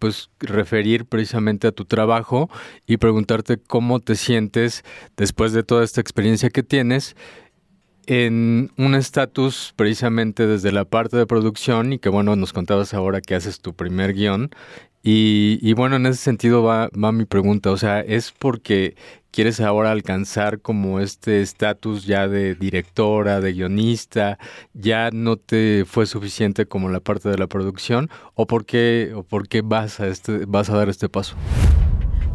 pues 0.06 0.30
referir 0.40 1.06
precisamente 1.06 1.66
a 1.66 1.72
tu 1.72 1.84
trabajo 1.86 2.48
y 2.86 2.98
preguntarte 2.98 3.58
cómo 3.58 4.00
te 4.00 4.14
sientes 4.14 4.84
después 5.18 5.52
de 5.52 5.64
toda 5.64 5.84
esta 5.84 6.00
experiencia 6.00 6.52
que 6.52 6.62
tienes 6.62 7.16
en 8.06 8.70
un 8.78 8.94
estatus 8.94 9.74
precisamente 9.76 10.46
desde 10.46 10.72
la 10.72 10.86
parte 10.86 11.18
de 11.18 11.26
producción 11.26 11.92
y 11.92 11.98
que 11.98 12.10
bueno, 12.10 12.36
nos 12.36 12.54
contabas 12.54 12.94
ahora 12.94 13.20
que 13.20 13.34
haces 13.34 13.62
tu 13.62 13.74
primer 13.74 14.14
guion. 14.14 14.52
Y, 15.02 15.74
bueno, 15.74 15.96
en 15.96 16.06
ese 16.06 16.22
sentido 16.22 16.62
va, 16.64 16.90
va, 16.90 17.12
mi 17.12 17.26
pregunta, 17.26 17.72
o 17.72 17.78
sea, 17.78 18.02
¿es 18.02 18.32
porque 18.32 18.96
quieres 19.36 19.60
ahora 19.60 19.92
alcanzar 19.92 20.62
como 20.62 21.02
este 21.02 21.42
estatus 21.42 22.06
ya 22.06 22.30
de 22.30 22.56
directora, 22.56 23.42
de 23.42 23.52
guionista, 23.52 24.40
ya 24.74 25.10
no 25.12 25.36
te 25.36 25.84
fue 25.86 26.06
suficiente 26.06 26.68
como 26.68 26.88
la 26.88 27.02
parte 27.02 27.28
de 27.28 27.38
la 27.38 27.48
producción 27.48 28.10
o 28.36 28.48
por 28.48 28.66
qué, 28.66 29.12
o 29.14 29.24
por 29.24 29.50
qué 29.50 29.62
vas, 29.62 30.00
a 30.00 30.08
este, 30.08 30.46
vas 30.46 30.70
a 30.70 30.78
dar 30.78 30.88
este 30.88 31.10
paso? 31.10 31.36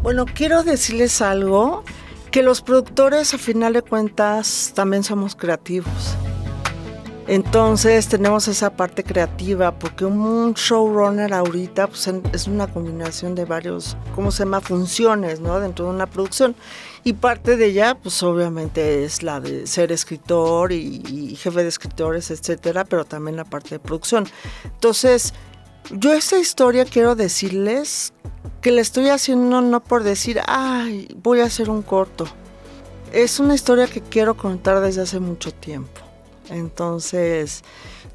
Bueno, 0.03 0.27
quiero 0.27 0.61
decirles 0.61 1.23
algo, 1.23 1.83
que 2.29 2.43
los 2.43 2.61
productores 2.61 3.33
a 3.33 3.39
final 3.39 3.73
de 3.73 3.81
cuentas 3.81 4.71
también 4.75 5.03
somos 5.03 5.35
creativos. 5.35 6.15
Entonces 7.27 8.07
tenemos 8.09 8.47
esa 8.47 8.75
parte 8.75 9.03
creativa, 9.03 9.71
porque 9.71 10.05
un 10.05 10.53
showrunner 10.53 11.33
ahorita 11.33 11.87
pues, 11.87 12.07
es 12.33 12.47
una 12.47 12.67
combinación 12.67 13.33
de 13.33 13.45
varios, 13.45 13.97
¿cómo 14.13 14.31
se 14.31 14.43
llama? 14.43 14.61
Funciones, 14.61 15.39
¿no? 15.39 15.59
Dentro 15.59 15.85
de 15.85 15.91
una 15.91 16.05
producción. 16.05 16.55
Y 17.03 17.13
parte 17.13 17.57
de 17.57 17.67
ella, 17.67 17.95
pues 17.95 18.21
obviamente 18.21 19.03
es 19.03 19.23
la 19.23 19.39
de 19.39 19.65
ser 19.65 19.91
escritor 19.91 20.71
y, 20.71 21.35
jefe 21.35 21.63
de 21.63 21.69
escritores, 21.69 22.29
etcétera, 22.29 22.85
pero 22.85 23.05
también 23.05 23.35
la 23.35 23.45
parte 23.45 23.69
de 23.69 23.79
producción. 23.79 24.27
Entonces, 24.63 25.33
yo 25.89 26.13
esta 26.13 26.37
historia 26.37 26.85
quiero 26.85 27.15
decirles 27.15 28.13
que 28.61 28.71
la 28.71 28.81
estoy 28.81 29.09
haciendo 29.09 29.61
no 29.61 29.79
por 29.83 30.03
decir, 30.03 30.39
ay, 30.45 31.07
voy 31.23 31.39
a 31.39 31.45
hacer 31.45 31.69
un 31.71 31.81
corto. 31.81 32.27
Es 33.11 33.39
una 33.39 33.55
historia 33.55 33.87
que 33.87 34.01
quiero 34.01 34.37
contar 34.37 34.79
desde 34.79 35.01
hace 35.01 35.19
mucho 35.19 35.51
tiempo. 35.51 36.10
Entonces, 36.51 37.63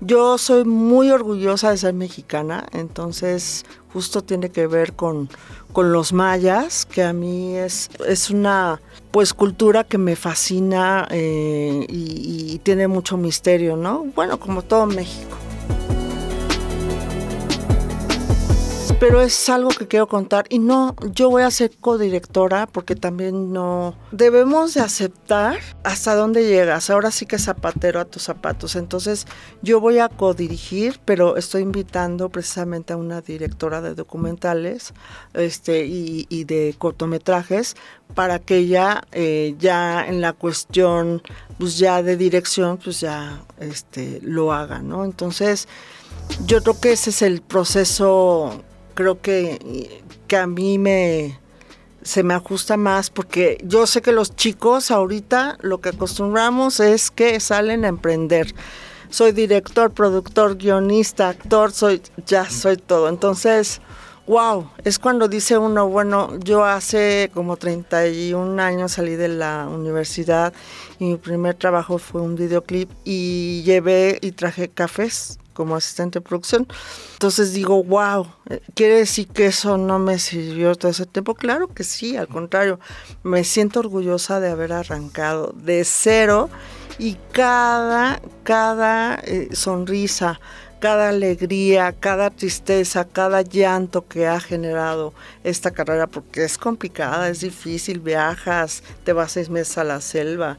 yo 0.01 0.39
soy 0.39 0.65
muy 0.65 1.11
orgullosa 1.11 1.71
de 1.71 1.79
ser 1.79 1.95
mexicana, 1.95 2.67
entonces 2.73 3.65
justo 3.93 4.23
tiene 4.23 4.51
que 4.51 4.67
ver 4.67 4.93
con, 4.93 5.29
los 5.75 6.15
mayas, 6.15 6.87
que 6.87 7.03
a 7.03 7.13
mí 7.13 7.55
es, 7.55 7.91
es 8.09 8.31
una 8.31 8.81
pues 9.11 9.35
cultura 9.35 9.85
que 9.85 9.99
me 9.99 10.17
fascina 10.17 11.07
eh, 11.11 11.85
y, 11.87 12.55
y 12.55 12.59
tiene 12.61 12.89
mucho 12.89 13.19
misterio, 13.19 13.77
¿no? 13.77 14.07
Bueno, 14.15 14.41
como 14.41 14.63
todo 14.63 14.87
México. 14.87 15.37
Pero 18.99 19.21
es 19.21 19.49
algo 19.51 19.69
que 19.69 19.87
quiero 19.87 20.07
contar 20.07 20.47
y 20.49 20.59
no, 20.59 20.97
yo 21.13 21.29
voy 21.29 21.43
a 21.43 21.51
ser 21.51 21.71
codirectora 21.79 22.67
porque 22.67 22.97
también 22.97 23.53
no 23.53 23.95
debemos 24.11 24.75
de 24.75 24.81
aceptar 24.81 25.59
hasta 25.85 26.15
dónde 26.15 26.47
llegas. 26.47 26.89
Ahora 26.89 27.11
sí 27.11 27.27
que 27.27 27.39
zapatero 27.39 28.01
a 28.01 28.07
tus 28.07 28.23
zapatos. 28.23 28.75
Entonces 28.75 29.27
yo 29.61 29.81
voy 29.81 29.99
a 29.99 30.09
codirigir, 30.09 30.99
pero 31.05 31.37
estoy 31.37 31.63
invitando 31.63 32.31
precisamente 32.31 32.95
a 32.95 32.97
una 32.97 33.21
directora 33.21 33.83
de 33.83 33.95
documentales 33.95 34.95
este, 35.35 35.85
y, 35.87 36.45
de 36.45 36.75
cortometrajes 36.79 37.77
para 38.15 38.39
que 38.39 38.59
ella 38.59 39.03
eh, 39.13 39.57
ya 39.59 40.07
en 40.07 40.21
la 40.21 40.33
cuestión 40.33 41.23
pues 41.59 41.77
ya 41.77 42.03
de 42.03 42.17
dirección 42.17 42.79
pues 42.79 43.01
ya 43.01 43.43
este, 43.59 44.21
lo 44.23 44.53
haga, 44.53 44.81
¿no? 44.81 45.05
Entonces 45.05 45.67
yo 46.47 46.63
creo 46.63 46.81
que 46.81 46.93
ese 46.93 47.11
es 47.11 47.23
el 47.23 47.43
proceso 47.43 48.63
creo 48.97 49.21
que, 49.21 50.03
que 50.27 50.37
a 50.37 50.49
mí 50.49 50.79
me 50.79 51.39
se 52.03 52.23
me 52.23 52.35
ajusta 52.35 52.77
más 52.77 53.11
porque 53.11 53.59
yo 53.65 53.87
sé 53.87 54.01
que 54.01 54.13
los 54.13 54.35
chicos 54.37 54.93
ahorita 54.93 55.59
lo 55.61 55.81
que 55.81 55.89
acostumbramos 55.89 56.79
es 56.79 57.11
que 57.11 57.39
salen 57.41 57.85
a 57.85 57.89
emprender. 57.89 58.55
Soy 59.11 59.33
director, 59.33 59.93
productor, 59.93 60.57
guionista, 60.57 61.29
actor, 61.29 61.73
soy 61.73 62.03
ya 62.27 62.49
soy 62.49 62.77
todo. 62.77 63.09
Entonces, 63.09 63.81
wow, 64.27 64.71
es 64.85 64.99
cuando 64.99 65.29
dice 65.29 65.59
uno, 65.59 65.89
bueno, 65.89 66.37
yo 66.39 66.65
hace 66.65 67.31
como 67.35 67.57
31 67.57 68.61
años 68.63 68.93
salí 68.93 69.17
de 69.17 69.29
la 69.29 69.69
universidad 69.69 70.53
y 70.99 71.07
mi 71.07 71.17
primer 71.17 71.55
trabajo 71.55 71.99
fue 71.99 72.23
un 72.23 72.37
videoclip 72.37 72.91
y 73.05 73.63
llevé 73.65 74.19
y 74.23 74.33
traje 74.33 74.69
cafés 74.69 75.39
como 75.57 75.75
asistente 75.75 76.19
de 76.19 76.21
producción. 76.21 76.69
Entonces 77.15 77.55
digo, 77.55 77.83
wow, 77.83 78.27
¿quiere 78.75 78.97
decir 78.97 79.27
que 79.29 79.47
eso 79.47 79.79
no 79.79 79.99
me 79.99 80.19
sirvió 80.19 80.75
todo 80.75 80.91
ese 80.91 81.07
tiempo? 81.07 81.35
Claro 81.35 81.69
que 81.69 81.83
sí, 81.83 82.17
al 82.17 82.29
contrario, 82.29 82.79
me 83.23 83.43
siento 83.43 83.81
orgullosa 83.81 84.39
de 84.39 84.51
haber 84.51 84.73
arrancado 84.73 85.55
de 85.57 85.83
cero 85.85 86.51
y 86.99 87.17
cada, 87.33 88.21
cada 88.43 89.15
eh, 89.25 89.49
sonrisa, 89.53 90.41
cada 90.79 91.09
alegría, 91.09 91.93
cada 91.99 92.31
tristeza, 92.31 93.07
cada 93.07 93.43
llanto 93.43 94.07
que 94.07 94.27
ha 94.27 94.41
generado 94.41 95.15
esta 95.43 95.71
carrera, 95.71 96.07
porque 96.07 96.45
es 96.45 96.59
complicada, 96.59 97.29
es 97.29 97.41
difícil, 97.41 98.01
viajas, 98.01 98.83
te 99.05 99.13
vas 99.13 99.33
seis 99.33 99.49
meses 99.49 99.79
a 99.79 99.85
la 99.85 100.01
selva, 100.01 100.59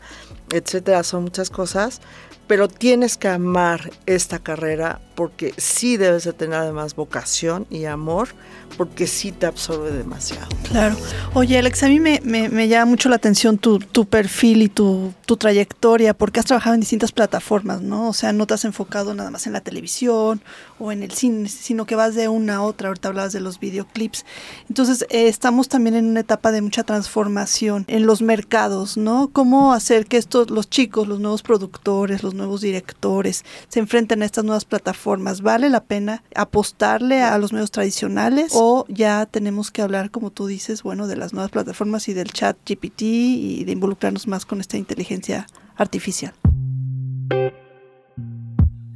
etcétera, 0.51 1.03
son 1.03 1.23
muchas 1.23 1.49
cosas, 1.49 2.01
pero 2.47 2.67
tienes 2.67 3.17
que 3.17 3.27
amar 3.27 3.91
esta 4.05 4.39
carrera 4.39 4.99
porque 5.15 5.53
sí 5.57 5.97
debes 5.97 6.23
de 6.23 6.33
tener 6.33 6.59
además 6.59 6.95
vocación 6.95 7.67
y 7.69 7.85
amor 7.85 8.29
porque 8.77 9.07
sí 9.07 9.31
te 9.31 9.45
absorbe 9.45 9.91
demasiado. 9.91 10.47
Claro. 10.69 10.95
Oye, 11.33 11.57
Alex, 11.57 11.83
a 11.83 11.87
mí 11.87 11.99
me, 11.99 12.19
me, 12.23 12.67
llama 12.67 12.91
mucho 12.91 13.09
la 13.09 13.15
atención 13.15 13.57
tu, 13.57 13.79
tu 13.79 14.05
perfil 14.05 14.61
y 14.61 14.69
tu, 14.69 15.13
tu, 15.25 15.37
trayectoria, 15.37 16.13
porque 16.13 16.39
has 16.39 16.45
trabajado 16.45 16.73
en 16.73 16.81
distintas 16.81 17.11
plataformas, 17.11 17.81
¿no? 17.81 18.09
O 18.09 18.13
sea, 18.13 18.33
no 18.33 18.45
te 18.45 18.53
has 18.53 18.65
enfocado 18.65 19.13
nada 19.13 19.31
más 19.31 19.47
en 19.47 19.53
la 19.53 19.61
televisión 19.61 20.41
o 20.79 20.91
en 20.91 21.03
el 21.03 21.11
cine, 21.11 21.49
sino 21.49 21.85
que 21.85 21.95
vas 21.95 22.15
de 22.15 22.27
una 22.27 22.55
a 22.55 22.61
otra. 22.61 22.89
Ahorita 22.89 23.09
hablabas 23.09 23.33
de 23.33 23.39
los 23.39 23.59
videoclips. 23.59 24.25
Entonces, 24.69 25.05
eh, 25.09 25.27
estamos 25.27 25.69
también 25.69 25.95
en 25.95 26.05
una 26.05 26.19
etapa 26.19 26.51
de 26.51 26.61
mucha 26.61 26.83
transformación 26.83 27.85
en 27.87 28.05
los 28.05 28.21
mercados, 28.21 28.97
¿no? 28.97 29.29
Cómo 29.31 29.73
hacer 29.73 30.05
que 30.05 30.17
estos, 30.17 30.49
los 30.49 30.69
chicos, 30.69 31.07
los 31.07 31.19
nuevos 31.19 31.43
productores, 31.43 32.23
los 32.23 32.33
nuevos 32.33 32.61
directores, 32.61 33.45
se 33.69 33.79
enfrenten 33.79 34.21
a 34.21 34.25
estas 34.25 34.43
nuevas 34.43 34.65
plataformas. 34.65 35.41
¿Vale 35.41 35.69
la 35.69 35.83
pena 35.83 36.23
apostarle 36.35 37.21
a 37.21 37.37
los 37.37 37.53
medios 37.53 37.71
tradicionales? 37.71 38.51
O 38.59 38.85
ya 38.89 39.27
tenemos 39.27 39.69
que 39.69 39.83
hablar, 39.83 40.09
como 40.09 40.31
tú 40.31 40.47
dices, 40.47 40.81
bueno, 40.81 41.07
de 41.07 41.15
las 41.15 41.31
nuevas 41.31 41.51
plataformas 41.51 42.07
y 42.07 42.13
del 42.13 42.31
chat 42.31 42.57
GPT 42.67 43.01
y 43.01 43.63
de 43.65 43.71
involucrarnos 43.71 44.27
más 44.27 44.45
con 44.45 44.59
esta 44.59 44.77
inteligencia 44.77 45.45
artificial. 45.75 46.33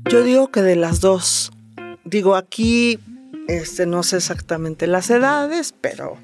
Yo 0.10 0.24
digo 0.24 0.50
que 0.50 0.62
de 0.62 0.76
las 0.76 1.00
dos. 1.00 1.52
Digo, 2.04 2.36
aquí 2.36 3.00
este, 3.48 3.86
no 3.86 4.04
sé 4.04 4.18
exactamente 4.18 4.88
las 4.88 5.10
edades, 5.10 5.74
pero 5.80 6.18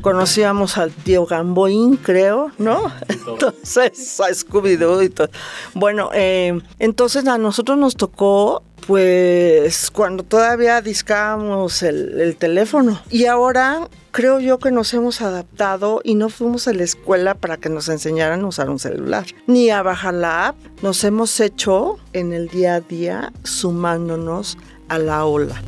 conocíamos 0.00 0.78
al 0.78 0.90
tío 0.92 1.26
Gamboín, 1.26 1.96
creo, 1.96 2.52
¿no? 2.58 2.92
Entonces, 3.08 4.20
a 4.20 4.30
Scooby-Doo 4.30 5.04
y 5.04 5.08
todo. 5.10 5.28
Bueno, 5.74 6.10
eh, 6.14 6.58
entonces 6.78 7.26
a 7.26 7.38
nosotros 7.38 7.78
nos 7.78 7.96
tocó 7.96 8.62
pues 8.86 9.90
cuando 9.90 10.22
todavía 10.22 10.80
discábamos 10.80 11.82
el, 11.82 12.20
el, 12.20 12.36
teléfono. 12.36 13.00
Y 13.10 13.26
ahora 13.26 13.88
creo 14.10 14.40
yo 14.40 14.58
que 14.58 14.70
nos 14.70 14.92
hemos 14.94 15.20
adaptado 15.20 16.00
y 16.04 16.14
no 16.14 16.28
fuimos 16.28 16.68
a 16.68 16.72
la 16.72 16.82
escuela 16.82 17.34
para 17.34 17.56
que 17.56 17.68
nos 17.68 17.88
enseñaran 17.88 18.42
a 18.42 18.46
usar 18.46 18.70
un 18.70 18.78
celular, 18.78 19.26
ni 19.46 19.70
a 19.70 19.82
bajar 19.82 20.14
la 20.14 20.48
app. 20.48 20.56
Nos 20.82 21.04
hemos 21.04 21.38
hecho 21.40 21.98
en 22.12 22.32
el 22.32 22.48
día 22.48 22.74
a 22.74 22.80
día 22.80 23.32
sumándonos 23.44 24.58
a 24.88 24.98
la 24.98 25.24
ola. 25.24 25.62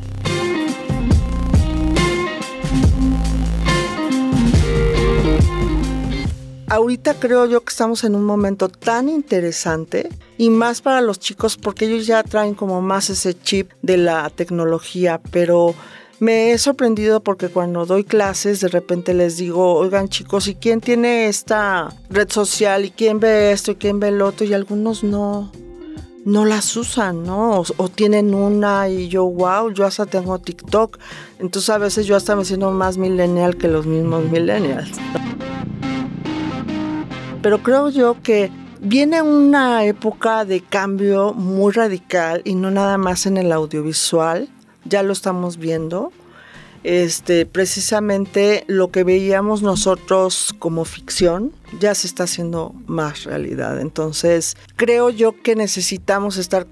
Ahorita 6.73 7.13
creo 7.19 7.45
yo 7.45 7.61
que 7.61 7.69
estamos 7.69 8.03
en 8.03 8.15
un 8.15 8.23
momento 8.23 8.67
tan 8.67 9.07
interesante 9.07 10.09
y 10.39 10.49
más 10.49 10.81
para 10.81 11.01
los 11.01 11.19
chicos 11.19 11.55
porque 11.55 11.85
ellos 11.85 12.07
ya 12.07 12.23
traen 12.23 12.55
como 12.55 12.81
más 12.81 13.11
ese 13.11 13.35
chip 13.39 13.71
de 13.83 13.97
la 13.97 14.31
tecnología, 14.31 15.21
pero 15.31 15.75
me 16.19 16.51
he 16.51 16.57
sorprendido 16.57 17.21
porque 17.21 17.49
cuando 17.49 17.85
doy 17.85 18.03
clases 18.03 18.59
de 18.59 18.69
repente 18.69 19.13
les 19.13 19.37
digo, 19.37 19.75
oigan 19.75 20.09
chicos, 20.09 20.47
¿y 20.47 20.55
quién 20.55 20.81
tiene 20.81 21.27
esta 21.27 21.89
red 22.09 22.29
social? 22.31 22.85
¿Y 22.85 22.89
quién 22.89 23.19
ve 23.19 23.51
esto? 23.51 23.71
¿Y 23.71 23.75
quién 23.75 23.99
ve 23.99 24.07
el 24.07 24.23
otro? 24.23 24.43
Y 24.43 24.53
algunos 24.53 25.03
no, 25.03 25.51
no 26.25 26.43
las 26.43 26.75
usan, 26.75 27.21
¿no? 27.21 27.59
O, 27.59 27.65
o, 27.77 27.87
tienen 27.87 28.33
una 28.33 28.89
y 28.89 29.09
yo, 29.09 29.25
wow, 29.25 29.69
yo 29.69 29.85
hasta 29.85 30.07
tengo 30.07 30.39
TikTok. 30.39 30.97
Entonces 31.37 31.69
a 31.69 31.77
veces 31.77 32.07
yo 32.07 32.15
hasta 32.15 32.35
me 32.35 32.45
siento 32.45 32.71
más 32.71 32.97
millennial 32.97 33.57
que 33.57 33.67
los 33.67 33.85
mismos 33.85 34.23
millennials 34.23 34.89
pero 37.43 37.61
creo 37.61 37.89
yo 37.89 38.15
que 38.23 38.49
viene 38.79 39.21
una 39.21 39.83
época 39.85 40.45
de 40.45 40.61
cambio 40.61 41.33
muy 41.33 41.73
radical 41.73 42.41
y 42.45 42.55
no 42.55 42.71
nada 42.71 42.97
más 42.97 43.25
en 43.25 43.37
el 43.37 43.51
audiovisual, 43.51 44.47
ya 44.85 45.03
lo 45.03 45.11
estamos 45.13 45.57
viendo. 45.57 46.11
Este, 46.83 47.45
precisamente 47.45 48.63
lo 48.67 48.91
que 48.91 49.03
veíamos 49.03 49.61
nosotros 49.61 50.53
como 50.59 50.83
ficción 50.83 51.53
ya 51.79 51.95
se 51.95 52.07
está 52.07 52.23
haciendo 52.23 52.73
más 52.87 53.25
realidad. 53.25 53.79
Entonces, 53.79 54.57
creo 54.75 55.09
yo 55.09 55.41
que 55.41 55.55
necesitamos 55.55 56.37
estar 56.37 56.65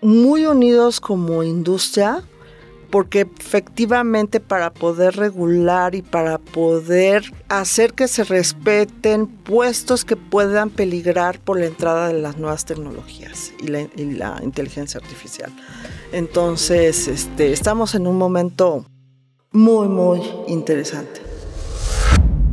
muy 0.00 0.46
unidos 0.46 1.00
como 1.00 1.42
industria 1.42 2.22
porque 2.92 3.26
efectivamente 3.40 4.38
para 4.38 4.70
poder 4.70 5.16
regular 5.16 5.94
y 5.94 6.02
para 6.02 6.36
poder 6.36 7.24
hacer 7.48 7.94
que 7.94 8.06
se 8.06 8.22
respeten 8.22 9.26
puestos 9.26 10.04
que 10.04 10.14
puedan 10.14 10.68
peligrar 10.68 11.40
por 11.40 11.58
la 11.58 11.64
entrada 11.64 12.08
de 12.08 12.20
las 12.20 12.36
nuevas 12.36 12.66
tecnologías 12.66 13.54
y 13.60 13.68
la, 13.68 14.40
inteligencia 14.42 15.00
artificial. 15.00 15.50
Entonces, 16.12 17.08
este, 17.08 17.54
estamos 17.54 17.94
en 17.94 18.06
un 18.06 18.18
momento 18.18 18.84
muy, 19.52 19.88
muy 19.88 20.20
interesante. 20.46 21.22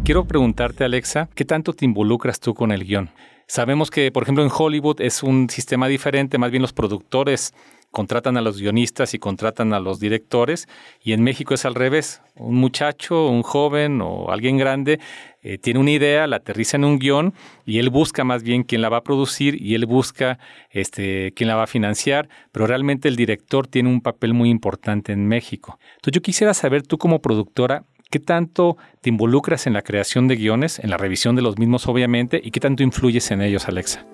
Quiero 0.05 0.25
preguntarte, 0.25 0.85
Alexa, 0.85 1.27
¿qué 1.35 1.43
tanto 1.43 1.73
te 1.73 1.83
involucras 1.83 2.39
tú 2.39 2.53
con 2.53 2.71
el 2.71 2.85
guion? 2.85 3.09
Sabemos 3.49 3.89
que, 3.89 4.11
por 4.11 4.21
ejemplo, 4.21 4.43
en 4.43 4.51
Hollywood 4.55 5.01
es 5.01 5.23
un 5.23 5.49
sistema 5.49 5.87
diferente, 5.87 6.37
más 6.37 6.51
bien 6.51 6.61
los 6.61 6.71
productores 6.71 7.55
contratan 7.89 8.37
a 8.37 8.41
los 8.41 8.61
guionistas 8.61 9.15
y 9.15 9.17
contratan 9.17 9.73
a 9.73 9.79
los 9.79 9.99
directores, 9.99 10.67
y 11.03 11.13
en 11.13 11.23
México 11.23 11.55
es 11.55 11.65
al 11.65 11.73
revés. 11.73 12.21
Un 12.35 12.57
muchacho, 12.57 13.27
un 13.27 13.41
joven 13.41 14.01
o 14.03 14.29
alguien 14.29 14.59
grande 14.59 14.99
eh, 15.41 15.57
tiene 15.57 15.79
una 15.79 15.89
idea, 15.89 16.27
la 16.27 16.35
aterriza 16.35 16.77
en 16.77 16.85
un 16.85 16.99
guion 16.99 17.33
y 17.65 17.79
él 17.79 17.89
busca 17.89 18.23
más 18.23 18.43
bien 18.43 18.61
quién 18.61 18.83
la 18.83 18.89
va 18.89 18.97
a 18.97 19.03
producir 19.03 19.59
y 19.59 19.73
él 19.73 19.87
busca 19.87 20.37
este, 20.69 21.31
quién 21.35 21.47
la 21.47 21.55
va 21.55 21.63
a 21.63 21.67
financiar, 21.67 22.29
pero 22.51 22.67
realmente 22.67 23.07
el 23.07 23.15
director 23.15 23.65
tiene 23.65 23.89
un 23.89 24.01
papel 24.01 24.35
muy 24.35 24.51
importante 24.51 25.11
en 25.11 25.27
México. 25.27 25.79
Entonces 25.95 26.13
yo 26.13 26.21
quisiera 26.21 26.53
saber 26.53 26.83
tú 26.83 26.99
como 26.99 27.19
productora, 27.19 27.83
¿Qué 28.09 28.19
tanto 28.19 28.77
te 29.01 29.09
involucras 29.09 29.67
en 29.67 29.73
la 29.73 29.83
creación 29.83 30.27
de 30.27 30.35
guiones, 30.35 30.79
en 30.79 30.89
la 30.89 30.97
revisión 30.97 31.35
de 31.35 31.41
los 31.41 31.57
mismos 31.57 31.87
obviamente, 31.87 32.41
y 32.43 32.51
qué 32.51 32.59
tanto 32.59 32.83
influyes 32.83 33.29
en 33.31 33.41
ellos, 33.41 33.67
Alexa? 33.67 34.05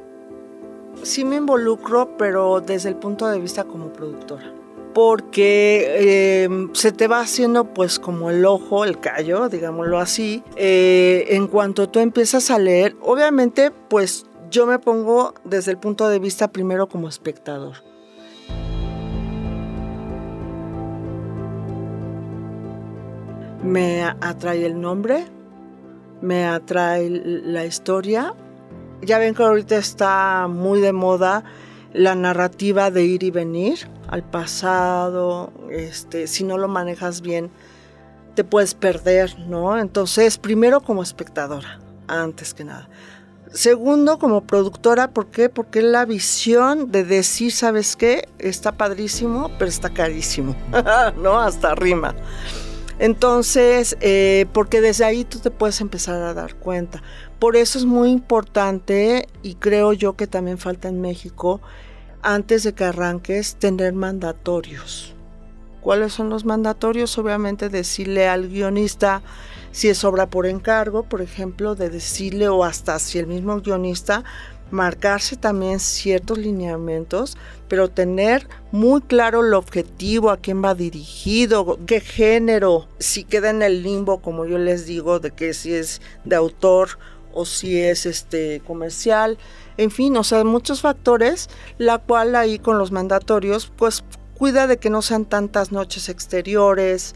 sí 1.06 1.24
me 1.24 1.38
involucro, 1.38 2.18
pero 2.18 2.62
desde 2.62 2.90
el 2.90 2.96
punto 2.96 3.28
de 3.28 3.40
vista 3.40 3.64
como 3.64 3.94
productora. 3.94 4.54
Porque 4.94 5.86
eh, 6.44 6.50
se 6.74 6.92
te 6.92 7.08
va 7.08 7.20
haciendo 7.20 7.74
pues 7.74 8.00
como 8.00 8.30
el 8.30 8.46
ojo, 8.46 8.86
el 8.86 9.00
callo, 9.00 9.50
digámoslo 9.50 10.00
así. 10.00 10.42
Eh, 10.56 11.26
en 11.32 11.48
cuanto 11.48 11.90
tú 11.90 12.00
empiezas 12.00 12.50
a 12.50 12.58
leer, 12.58 12.96
obviamente 13.02 13.72
pues 13.72 14.26
yo 14.50 14.66
me 14.66 14.80
pongo 14.80 15.34
desde 15.44 15.72
el 15.72 15.78
punto 15.78 16.08
de 16.08 16.20
vista 16.20 16.52
primero 16.52 16.88
como 16.88 17.10
espectador. 17.10 17.76
Me 23.66 24.04
atrae 24.04 24.64
el 24.64 24.80
nombre, 24.80 25.26
me 26.22 26.46
atrae 26.46 27.10
la 27.10 27.66
historia, 27.66 28.34
ya 29.02 29.18
ven 29.18 29.34
que 29.34 29.42
ahorita 29.42 29.76
está 29.78 30.48
muy 30.48 30.82
de 30.82 30.94
moda 30.94 31.44
la 31.92 32.14
narrativa 32.14 32.92
de 32.92 33.06
ir 33.06 33.24
y 33.24 33.32
venir 33.32 33.90
al 34.08 34.24
pasado, 34.24 35.52
este, 35.72 36.28
si 36.28 36.44
no 36.44 36.60
lo 36.60 36.68
manejas 36.68 37.22
bien, 37.22 37.50
te 38.36 38.44
puedes 38.44 38.76
perder, 38.76 39.40
¿no? 39.40 39.80
Entonces, 39.80 40.38
primero 40.38 40.82
como 40.82 41.02
espectadora, 41.02 41.80
antes 42.08 42.54
que 42.54 42.66
nada. 42.66 42.88
Segundo, 43.52 44.20
como 44.20 44.42
productora, 44.42 45.12
¿por 45.12 45.28
qué? 45.28 45.50
Porque 45.50 45.82
la 45.82 46.06
visión 46.06 46.92
de 46.92 47.04
decir, 47.04 47.52
¿sabes 47.52 47.96
qué? 47.96 48.28
Está 48.38 48.74
padrísimo, 48.74 49.50
pero 49.58 49.70
está 49.70 49.90
carísimo, 49.90 50.56
¿no? 51.18 51.40
Hasta 51.40 51.74
rima. 51.74 52.14
Entonces, 53.00 53.98
eh, 54.00 54.46
porque 54.54 54.82
desde 54.82 55.06
ahí 55.06 55.26
tú 55.26 55.40
te 55.40 55.52
puedes 55.52 55.82
empezar 55.82 56.22
a 56.22 56.34
dar 56.34 56.56
cuenta. 56.56 57.04
Por 57.40 57.56
eso 57.56 57.78
es 57.78 57.86
muy 57.86 58.10
importante 58.10 59.28
y 59.44 59.56
creo 59.56 59.94
yo 59.94 60.16
que 60.16 60.28
también 60.28 60.58
falta 60.58 60.88
en 60.88 61.02
México, 61.02 61.62
antes 62.22 62.64
de 62.64 62.74
que 62.74 62.86
arranques, 62.86 63.56
tener 63.56 63.94
mandatorios. 63.94 65.14
¿Cuáles 65.82 66.14
son 66.14 66.30
los 66.30 66.46
mandatorios? 66.46 67.16
Obviamente 67.18 67.70
decirle 67.70 68.28
al 68.28 68.48
guionista 68.48 69.22
si 69.72 69.90
es 69.90 70.04
obra 70.04 70.30
por 70.30 70.46
encargo, 70.48 71.04
por 71.04 71.22
ejemplo, 71.22 71.76
de 71.76 71.90
decirle 71.90 72.48
o 72.48 72.64
hasta 72.64 72.98
si 72.98 73.20
el 73.20 73.28
mismo 73.28 73.60
guionista 73.60 74.24
marcarse 74.72 75.36
también 75.36 75.80
ciertos 75.80 76.38
lineamientos, 76.38 77.38
pero 77.68 77.90
tener 77.90 78.48
muy 78.72 79.02
claro 79.02 79.46
el 79.46 79.54
objetivo, 79.54 80.30
a 80.30 80.38
quién 80.38 80.64
va 80.64 80.76
dirigido, 80.76 81.80
qué 81.86 82.00
género, 82.00 82.88
si 83.00 83.24
queda 83.24 83.50
en 83.50 83.62
el 83.62 83.84
limbo, 83.84 84.22
como 84.22 84.46
yo 84.46 84.58
les 84.58 84.86
digo, 84.86 85.20
de 85.20 85.32
que 85.32 85.54
si 85.54 85.74
es 85.74 86.02
de 86.24 86.36
autor 86.36 86.98
o 87.34 87.46
si 87.46 87.80
es 87.80 88.06
este 88.06 88.62
comercial, 88.66 89.38
en 89.78 89.92
fin, 89.92 90.16
o 90.18 90.24
sea, 90.24 90.44
muchos 90.44 90.82
factores, 90.82 91.50
la 91.78 91.98
cual 91.98 92.36
ahí 92.36 92.60
con 92.60 92.78
los 92.78 92.92
mandatorios, 92.92 93.72
pues 93.76 94.04
cuida 94.36 94.68
de 94.68 94.78
que 94.78 94.90
no 94.90 95.02
sean 95.02 95.26
tantas 95.26 95.72
noches 95.72 96.10
exteriores 96.10 97.16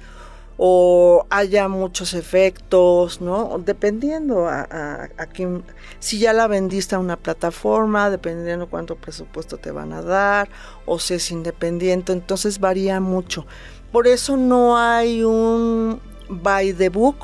o 0.62 1.26
haya 1.30 1.70
muchos 1.70 2.14
efectos, 2.14 3.22
¿no? 3.22 3.62
Dependiendo 3.66 4.46
a, 4.50 5.08
quién, 5.34 5.64
si 6.00 6.20
ya 6.20 6.34
la 6.34 6.48
vendiste 6.48 6.96
a 6.96 7.00
una 7.00 7.16
plataforma, 7.16 8.10
dependiendo 8.10 8.70
cuánto 8.70 8.98
presupuesto 8.98 9.58
te 9.58 9.72
van 9.72 9.94
a 9.94 10.02
dar, 10.02 10.50
o 10.86 11.00
si 11.00 11.14
es 11.14 11.32
independiente, 11.32 12.12
entonces 12.12 12.60
varía 12.60 13.00
mucho. 13.00 13.46
Por 13.94 14.06
eso 14.06 14.36
no 14.36 14.78
hay 14.78 15.24
un 15.24 16.02
by 16.28 16.74
the 16.74 16.90
book, 16.90 17.20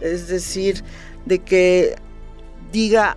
es 0.00 0.28
decir, 0.28 0.84
de 1.26 1.40
que 1.40 1.96
diga 2.70 3.16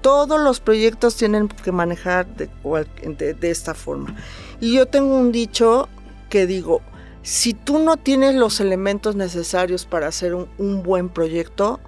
todos 0.00 0.40
los 0.40 0.60
proyectos 0.60 1.16
tienen 1.16 1.48
que 1.48 1.70
manejar 1.70 2.26
de, 2.34 3.36
esta 3.42 3.74
forma. 3.74 4.16
Y 4.58 4.72
yo 4.76 4.86
tengo 4.86 5.18
un 5.18 5.32
dicho 5.32 5.90
que 6.30 6.46
digo, 6.46 6.80
si 7.26 7.54
tú 7.54 7.80
no 7.80 7.96
tienes 7.96 8.36
los 8.36 8.60
elementos 8.60 9.16
necesarios 9.16 9.84
para 9.84 10.06
hacer 10.06 10.32
un, 10.32 10.82
buen 10.84 11.08
proyecto, 11.08 11.80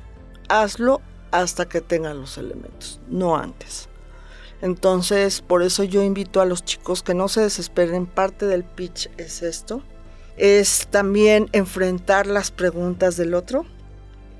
hazlo 0.49 1.01
hasta 1.31 1.69
que 1.69 1.81
tengas 1.81 2.17
los 2.17 2.39
elementos, 2.39 3.01
no 3.09 3.37
antes. 3.37 3.89
Entonces, 4.63 5.41
por 5.41 5.63
eso 5.63 5.85
yo 5.85 6.03
invito 6.03 6.41
a 6.41 6.45
los 6.45 6.65
chicos 6.65 7.05
que 7.05 7.15
no 7.15 7.29
se 7.29 7.43
desesperen. 7.43 8.07
Parte 8.07 8.47
del 8.47 8.65
pitch 8.65 9.11
es 9.17 9.43
esto. 9.43 9.81
Es 10.37 10.89
también 10.91 11.49
enfrentar 11.53 12.27
las 12.27 12.51
preguntas 12.51 13.17
del 13.17 13.35
otro 13.35 13.65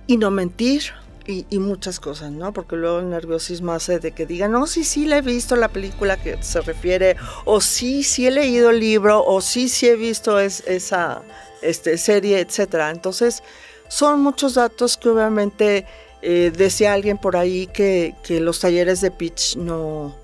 y 0.09 0.17
no 0.17 0.33
mentir 0.33 0.83
y, 1.29 1.59
muchas 1.59 2.01
cosas, 2.01 2.33
¿no? 2.33 2.55
Porque 2.55 2.75
luego 2.75 3.01
el 3.01 3.11
nerviosismo 3.11 3.73
hace 3.73 3.99
de 3.99 4.13
que 4.13 4.25
digan, 4.25 4.53
no, 4.53 4.67
sí, 4.67 4.83
sí, 4.83 5.05
le 5.05 5.19
he 5.19 5.23
visto 5.23 5.57
la 5.57 5.69
película 5.69 6.17
que 6.17 6.43
se 6.43 6.63
refiere, 6.63 7.17
o 7.45 7.61
sí, 7.61 8.03
sí 8.03 8.27
he 8.27 8.31
leído 8.31 8.71
el 8.71 8.81
libro, 8.81 9.23
o 9.23 9.43
sí, 9.43 9.69
sí 9.69 9.89
he 9.89 9.97
visto 9.97 10.41
esa 10.41 11.23
este, 11.61 11.99
serie, 11.99 12.41
etcétera. 12.41 12.91
Entonces, 12.91 13.43
son 13.89 14.23
muchos 14.23 14.55
datos 14.55 14.97
que 14.97 15.11
obviamente 15.11 15.85
eh, 16.23 16.51
decía 16.57 16.95
alguien 16.95 17.19
por 17.19 17.37
ahí 17.37 17.67
que, 17.67 18.15
que 18.23 18.41
los 18.41 18.61
talleres 18.61 19.03
de 19.03 19.11
pitch 19.11 19.57
no, 19.57 20.17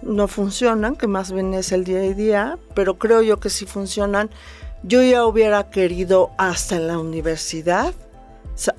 no 0.00 0.26
funcionan, 0.26 0.96
que 0.96 1.06
más 1.06 1.32
bien 1.32 1.52
es 1.52 1.70
el 1.70 1.84
día 1.84 1.98
a 1.98 2.14
día, 2.14 2.58
pero 2.74 2.98
creo 2.98 3.20
yo 3.20 3.40
que 3.40 3.50
sí 3.50 3.66
funcionan. 3.66 4.30
Yo 4.82 5.02
ya 5.02 5.26
hubiera 5.26 5.68
querido 5.68 6.30
hasta 6.38 6.76
en 6.76 6.86
la 6.86 6.98
universidad 6.98 7.92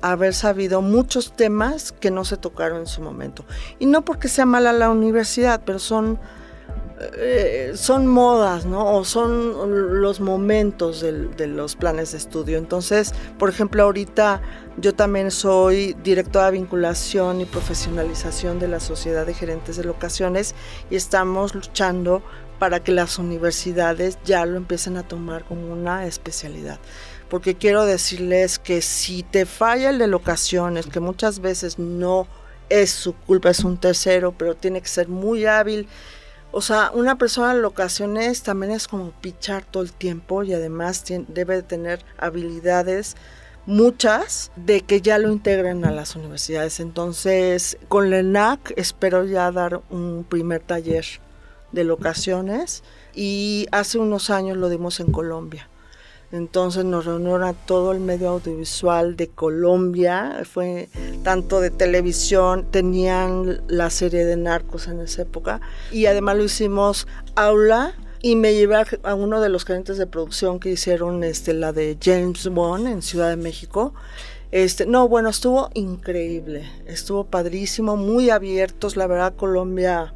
haber 0.00 0.34
sabido 0.34 0.82
muchos 0.82 1.32
temas 1.32 1.92
que 1.92 2.10
no 2.10 2.24
se 2.24 2.36
tocaron 2.36 2.80
en 2.80 2.86
su 2.86 3.00
momento. 3.00 3.44
Y 3.78 3.86
no 3.86 4.04
porque 4.04 4.28
sea 4.28 4.46
mala 4.46 4.72
la 4.72 4.90
universidad, 4.90 5.62
pero 5.64 5.78
son, 5.78 6.18
eh, 7.16 7.72
son 7.74 8.06
modas, 8.06 8.66
¿no? 8.66 8.96
O 8.96 9.04
son 9.04 10.00
los 10.00 10.20
momentos 10.20 11.00
de 11.00 11.46
los 11.46 11.76
planes 11.76 12.12
de 12.12 12.18
estudio. 12.18 12.58
Entonces, 12.58 13.14
por 13.38 13.48
ejemplo, 13.48 13.84
ahorita 13.84 14.42
yo 14.78 14.94
también 14.94 15.30
soy 15.30 15.96
directora 16.02 16.46
de 16.46 16.52
vinculación 16.52 17.40
y 17.40 17.44
profesionalización 17.44 18.58
de 18.58 18.68
la 18.68 18.80
Sociedad 18.80 19.26
de 19.26 19.34
Gerentes 19.34 19.76
de 19.76 19.84
Locaciones 19.84 20.54
y 20.90 20.96
estamos 20.96 21.54
luchando 21.54 22.22
para 22.58 22.82
que 22.82 22.90
las 22.90 23.18
universidades 23.20 24.18
ya 24.24 24.44
lo 24.44 24.56
empiecen 24.56 24.96
a 24.96 25.06
tomar 25.06 25.44
como 25.44 25.72
una 25.72 26.06
especialidad 26.06 26.80
porque 27.28 27.56
quiero 27.56 27.84
decirles 27.84 28.58
que 28.58 28.82
si 28.82 29.22
te 29.22 29.46
falla 29.46 29.90
el 29.90 29.98
de 29.98 30.06
locaciones, 30.06 30.86
que 30.86 31.00
muchas 31.00 31.40
veces 31.40 31.78
no 31.78 32.26
es 32.68 32.90
su 32.90 33.14
culpa, 33.14 33.50
es 33.50 33.64
un 33.64 33.78
tercero, 33.78 34.32
pero 34.36 34.54
tiene 34.54 34.80
que 34.80 34.88
ser 34.88 35.08
muy 35.08 35.46
hábil. 35.46 35.88
O 36.50 36.62
sea, 36.62 36.90
una 36.94 37.18
persona 37.18 37.52
en 37.52 37.62
locaciones 37.62 38.42
también 38.42 38.72
es 38.72 38.88
como 38.88 39.10
pichar 39.10 39.64
todo 39.64 39.82
el 39.82 39.92
tiempo 39.92 40.42
y 40.42 40.54
además 40.54 41.04
debe 41.28 41.62
tener 41.62 42.04
habilidades 42.16 43.16
muchas 43.66 44.50
de 44.56 44.80
que 44.80 45.02
ya 45.02 45.18
lo 45.18 45.30
integren 45.30 45.84
a 45.84 45.90
las 45.90 46.16
universidades. 46.16 46.80
Entonces, 46.80 47.76
con 47.88 48.08
la 48.08 48.20
ENAC 48.20 48.72
espero 48.76 49.24
ya 49.24 49.52
dar 49.52 49.82
un 49.90 50.24
primer 50.26 50.62
taller 50.62 51.04
de 51.72 51.84
locaciones 51.84 52.82
y 53.14 53.66
hace 53.70 53.98
unos 53.98 54.30
años 54.30 54.56
lo 54.56 54.70
dimos 54.70 55.00
en 55.00 55.12
Colombia. 55.12 55.68
Entonces 56.30 56.84
nos 56.84 57.06
reunieron 57.06 57.42
a 57.42 57.54
todo 57.54 57.92
el 57.92 58.00
medio 58.00 58.28
audiovisual 58.28 59.16
de 59.16 59.28
Colombia, 59.28 60.42
fue 60.44 60.90
tanto 61.22 61.60
de 61.60 61.70
televisión, 61.70 62.66
tenían 62.70 63.62
la 63.66 63.88
serie 63.88 64.26
de 64.26 64.36
narcos 64.36 64.88
en 64.88 65.00
esa 65.00 65.22
época 65.22 65.62
y 65.90 66.04
además 66.04 66.36
lo 66.36 66.44
hicimos 66.44 67.08
aula 67.34 67.94
y 68.20 68.36
me 68.36 68.52
llevé 68.52 68.76
a, 69.04 69.14
uno 69.14 69.40
de 69.40 69.48
los 69.48 69.64
gerentes 69.64 69.96
de 69.96 70.06
producción 70.06 70.60
que 70.60 70.70
hicieron 70.70 71.24
este, 71.24 71.54
la 71.54 71.72
de 71.72 71.96
James 72.02 72.46
Bond 72.48 72.88
en 72.88 73.00
Ciudad 73.00 73.30
de 73.30 73.36
México. 73.36 73.94
Este, 74.50 74.86
no, 74.86 75.08
bueno, 75.08 75.30
estuvo 75.30 75.70
increíble, 75.74 76.70
estuvo 76.86 77.24
padrísimo, 77.24 77.96
muy 77.96 78.28
abiertos, 78.28 78.96
la 78.96 79.06
verdad 79.06 79.34
Colombia 79.34 80.14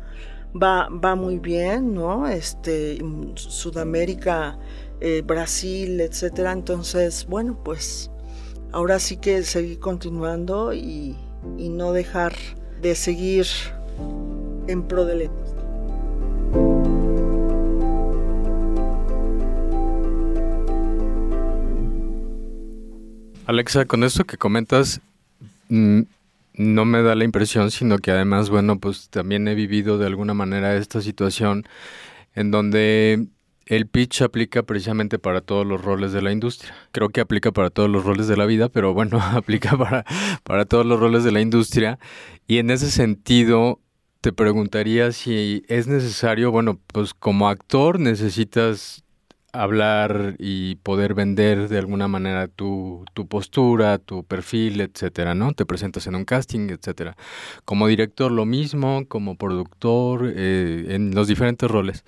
va, 0.60 0.88
va 0.90 1.14
muy 1.14 1.38
bien, 1.38 1.94
¿no? 1.94 2.26
Este, 2.28 2.98
Sudamérica 3.34 4.58
eh, 5.04 5.20
Brasil, 5.26 6.00
etcétera. 6.00 6.52
Entonces, 6.52 7.26
bueno, 7.26 7.58
pues 7.64 8.08
ahora 8.70 9.00
sí 9.00 9.16
que 9.16 9.42
seguir 9.42 9.80
continuando 9.80 10.72
y, 10.72 11.16
no 11.58 11.92
dejar 11.92 12.34
de 12.80 12.94
seguir 12.94 13.46
en 14.68 14.86
pro 14.86 15.04
del 15.04 15.28
Alexa, 23.46 23.86
con 23.86 24.04
esto 24.04 24.22
que 24.24 24.36
comentas, 24.36 25.00
mm, 25.68 26.02
no 26.54 26.84
me 26.84 27.02
da 27.02 27.16
la 27.16 27.24
impresión, 27.24 27.72
sino 27.72 27.98
que 27.98 28.12
además, 28.12 28.50
bueno, 28.50 28.78
pues 28.78 29.08
también 29.08 29.48
he 29.48 29.56
vivido 29.56 29.98
de 29.98 30.06
alguna 30.06 30.32
manera 30.32 30.76
esta 30.76 31.00
situación 31.00 31.64
en 32.36 32.52
donde 32.52 33.26
el 33.66 33.86
pitch 33.86 34.22
aplica 34.22 34.62
precisamente 34.62 35.18
para 35.18 35.40
todos 35.40 35.66
los 35.66 35.82
roles 35.82 36.12
de 36.12 36.22
la 36.22 36.32
industria. 36.32 36.74
Creo 36.92 37.08
que 37.10 37.20
aplica 37.20 37.52
para 37.52 37.70
todos 37.70 37.88
los 37.88 38.04
roles 38.04 38.28
de 38.28 38.36
la 38.36 38.46
vida, 38.46 38.68
pero 38.68 38.94
bueno, 38.94 39.20
aplica 39.32 39.76
para, 39.76 40.04
para 40.42 40.64
todos 40.64 40.86
los 40.86 40.98
roles 41.00 41.24
de 41.24 41.32
la 41.32 41.40
industria. 41.40 41.98
Y 42.46 42.58
en 42.58 42.70
ese 42.70 42.90
sentido, 42.90 43.80
te 44.20 44.32
preguntaría 44.32 45.12
si 45.12 45.64
es 45.68 45.88
necesario, 45.88 46.50
bueno, 46.50 46.78
pues 46.92 47.14
como 47.14 47.48
actor 47.48 47.98
necesitas 47.98 49.04
hablar 49.52 50.36
y 50.38 50.76
poder 50.76 51.12
vender 51.14 51.68
de 51.68 51.78
alguna 51.78 52.08
manera 52.08 52.48
tu, 52.48 53.04
tu 53.12 53.26
postura, 53.26 53.98
tu 53.98 54.24
perfil, 54.24 54.80
etcétera, 54.80 55.34
¿no? 55.34 55.52
Te 55.52 55.66
presentas 55.66 56.06
en 56.06 56.14
un 56.14 56.24
casting, 56.24 56.70
etcétera. 56.70 57.16
Como 57.64 57.86
director 57.86 58.32
lo 58.32 58.46
mismo, 58.46 59.04
como 59.08 59.36
productor, 59.36 60.32
eh, 60.34 60.86
en 60.90 61.14
los 61.14 61.28
diferentes 61.28 61.70
roles. 61.70 62.04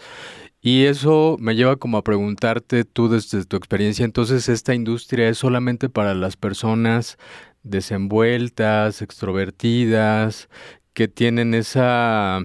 Y 0.66 0.86
eso 0.86 1.36
me 1.38 1.54
lleva 1.54 1.76
como 1.76 1.98
a 1.98 2.02
preguntarte 2.02 2.84
tú 2.84 3.10
desde 3.10 3.44
tu 3.44 3.54
experiencia, 3.58 4.02
entonces 4.02 4.48
esta 4.48 4.74
industria 4.74 5.28
es 5.28 5.36
solamente 5.36 5.90
para 5.90 6.14
las 6.14 6.38
personas 6.38 7.18
desenvueltas, 7.64 9.02
extrovertidas, 9.02 10.48
que 10.94 11.06
tienen 11.06 11.52
esa, 11.52 12.40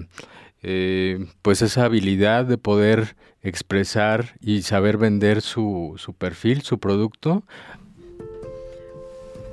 eh, 0.62 1.24
pues 1.40 1.62
esa 1.62 1.86
habilidad 1.86 2.44
de 2.44 2.58
poder 2.58 3.16
expresar 3.40 4.34
y 4.38 4.60
saber 4.60 4.98
vender 4.98 5.40
su, 5.40 5.94
su 5.96 6.12
perfil, 6.12 6.60
su 6.60 6.78
producto. 6.78 7.42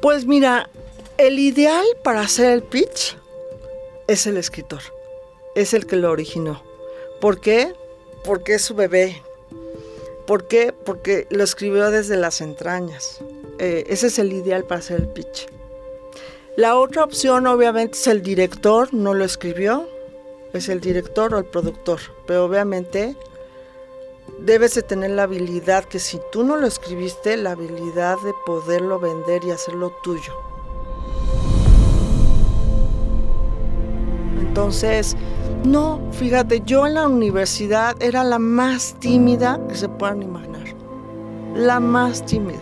Pues 0.02 0.26
mira, 0.26 0.70
el 1.18 1.40
ideal 1.40 1.86
para 2.04 2.20
hacer 2.20 2.52
el 2.52 2.64
pitch 2.64 3.16
es 4.10 4.28
el 4.28 4.36
escritor, 4.36 4.82
es 5.56 5.74
el 5.74 5.88
que 5.88 5.96
lo 5.96 6.12
originó. 6.12 6.62
¿Por 7.22 7.40
qué? 7.40 7.72
Porque 8.28 8.56
es 8.56 8.62
su 8.62 8.76
bebé. 8.76 9.24
¿Por 10.28 10.50
qué? 10.50 10.74
Porque 10.74 11.28
lo 11.30 11.46
escribió 11.46 11.90
desde 11.90 12.18
las 12.18 12.42
entrañas. 12.42 13.22
Eh, 13.58 13.86
ese 13.88 14.08
es 14.08 14.20
el 14.20 14.34
ideal 14.34 14.66
para 14.66 14.80
hacer 14.80 15.00
el 15.00 15.08
pitch. 15.08 15.48
La 16.58 16.78
otra 16.78 17.06
opción 17.06 17.48
obviamente 17.48 17.98
es 17.98 18.06
el 18.08 18.22
director, 18.22 18.94
no 18.94 19.14
lo 19.14 19.24
escribió, 19.24 19.88
es 20.52 20.68
el 20.68 20.82
director 20.82 21.34
o 21.34 21.38
el 21.38 21.46
productor, 21.46 22.02
pero 22.26 22.44
obviamente 22.44 23.16
debes 24.40 24.76
de 24.76 24.82
tener 24.82 25.12
la 25.12 25.24
habilidad 25.24 25.86
que 25.86 26.00
si 26.00 26.20
tú 26.32 26.44
no 26.44 26.58
lo 26.58 26.68
escribiste, 26.68 27.38
la 27.38 27.52
habilidad 27.52 28.18
de 28.26 28.34
poderlo 28.46 29.00
vender 29.00 29.46
y 29.46 29.52
hacerlo 29.52 29.96
tuyo. 30.04 30.34
Entonces, 34.42 35.16
no, 35.68 36.00
fíjate, 36.12 36.62
yo 36.66 36.88
en 36.88 36.96
la 36.96 37.08
universidad 37.08 38.02
era 38.02 38.24
la 38.24 38.40
más 38.40 38.96
tímida 39.00 39.60
que 39.68 39.76
se 39.76 39.90
puedan 39.90 40.24
imaginar. 40.24 40.64
La 41.56 41.80
más 41.80 42.26
tímida. 42.26 42.62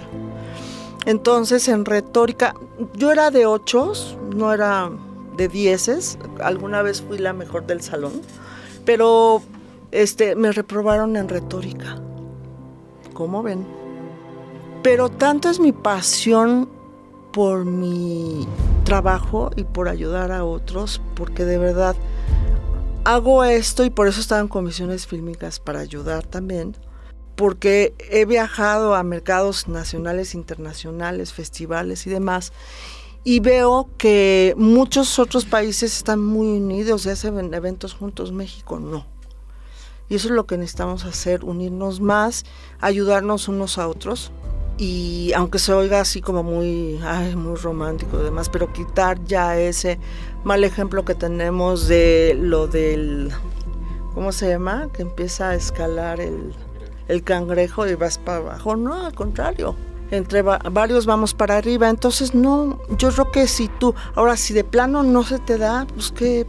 Entonces 1.06 1.68
en 1.68 1.86
retórica, 1.86 2.56
yo 2.96 3.12
era 3.12 3.30
de 3.30 3.46
ochos, 3.46 4.18
no 4.36 4.52
era 4.52 4.89
de 5.38 5.48
dieces. 5.48 6.18
Alguna 6.44 6.82
vez 6.82 7.02
fui 7.02 7.18
la 7.18 7.34
mejor 7.34 7.68
del 7.68 7.82
salón, 7.82 8.13
pero 8.86 9.41
este, 9.91 10.36
me 10.36 10.52
reprobaron 10.52 11.15
en 11.15 11.30
retórica. 11.30 12.02
¿Cómo 13.13 13.44
ven? 13.44 13.65
Pero 14.82 15.10
tanto 15.10 15.50
es 15.50 15.60
mi 15.60 15.72
pasión 15.72 16.70
por 17.32 17.65
mi 17.65 18.48
trabajo 18.84 19.52
y 19.56 19.63
por 19.63 19.89
ayudar 19.89 20.32
a 20.32 20.44
otros, 20.46 21.02
porque 21.15 21.44
de 21.46 21.58
verdad 21.58 21.96
hago 23.06 23.44
esto 23.44 23.86
y 23.86 23.89
por 23.89 24.08
eso 24.08 24.20
estaba 24.20 24.41
en 24.41 24.48
comisiones 24.48 25.08
fílmicas 25.08 25.60
para 25.60 25.80
ayudar 25.80 26.26
también, 26.26 26.76
porque 27.36 27.94
he 28.00 28.26
viajado 28.26 28.96
a 28.96 29.04
mercados 29.04 29.68
nacionales, 29.68 30.34
internacionales, 30.34 31.32
festivales 31.32 32.08
y 32.08 32.10
demás, 32.10 32.52
y 33.24 33.39
veo 33.39 33.89
que 33.98 34.54
muchos 34.58 35.20
otros 35.20 35.46
países 35.46 35.96
están 35.96 36.20
muy 36.20 36.48
unidos 36.58 37.06
y 37.06 37.10
hacen 37.10 37.54
eventos 37.54 37.94
juntos, 37.94 38.32
México 38.32 38.80
no. 38.80 39.06
Y 40.10 40.15
eso 40.15 40.28
es 40.28 40.34
lo 40.34 40.46
que 40.46 40.58
necesitamos 40.58 41.06
hacer, 41.06 41.44
unirnos 41.44 42.00
más, 42.02 42.44
ayudarnos 42.80 43.48
unos 43.48 43.78
a 43.78 43.88
otros. 43.88 44.32
Y 44.78 45.32
aunque 45.34 45.58
se 45.58 45.72
oiga 45.72 46.02
así 46.02 46.22
como 46.22 46.44
muy, 46.44 47.00
muy 47.36 47.56
romántico 47.56 48.20
y 48.20 48.24
demás, 48.24 48.50
pero 48.50 48.74
quitar 48.74 49.24
ya 49.24 49.58
ese 49.58 50.00
mal 50.44 50.64
ejemplo 50.64 51.06
que 51.06 51.16
tenemos 51.16 51.88
de 51.88 52.38
lo 52.38 52.68
del, 52.68 53.32
¿cómo 54.14 54.34
se 54.34 54.50
llama? 54.50 54.90
Que 54.92 55.04
empieza 55.04 55.50
a 55.50 55.56
escalar 55.56 56.20
el, 56.20 56.54
cangrejo 57.24 57.88
y 57.88 57.96
vas 57.96 58.18
para 58.18 58.40
abajo. 58.40 58.76
No, 58.76 59.06
al 59.06 59.14
contrario, 59.14 59.76
entre 60.12 60.42
varios 60.42 61.06
vamos 61.06 61.34
para 61.34 61.56
arriba. 61.58 61.90
Entonces, 61.90 62.36
no, 62.36 62.80
yo 62.98 63.12
creo 63.12 63.32
que 63.32 63.48
si 63.48 63.70
tú, 63.70 63.96
ahora 64.16 64.36
si 64.36 64.54
de 64.54 64.66
plano 64.66 65.04
no 65.04 65.24
se 65.24 65.40
te 65.40 65.58
da, 65.58 65.88
pues 65.94 66.12
que 66.12 66.46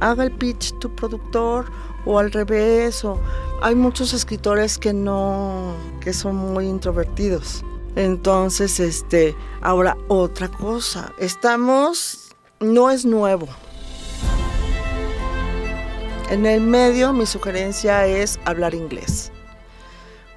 haga 0.00 0.24
el 0.24 0.32
pitch 0.32 0.78
tu 0.80 0.92
productor 0.94 1.66
o 2.04 2.18
al 2.18 2.32
revés. 2.32 3.04
O, 3.04 3.18
hay 3.62 3.74
muchos 3.74 4.12
escritores 4.12 4.78
que 4.78 4.92
no, 4.92 5.74
que 6.00 6.12
son 6.12 6.36
muy 6.36 6.66
introvertidos. 6.66 7.64
Entonces, 7.94 8.80
este, 8.80 9.36
ahora 9.60 9.96
otra 10.08 10.48
cosa, 10.48 11.12
estamos, 11.18 12.34
no 12.60 12.90
es 12.90 13.04
nuevo. 13.04 13.48
En 16.30 16.46
el 16.46 16.62
medio 16.62 17.12
mi 17.12 17.26
sugerencia 17.26 18.06
es 18.06 18.40
hablar 18.46 18.74
inglés. 18.74 19.30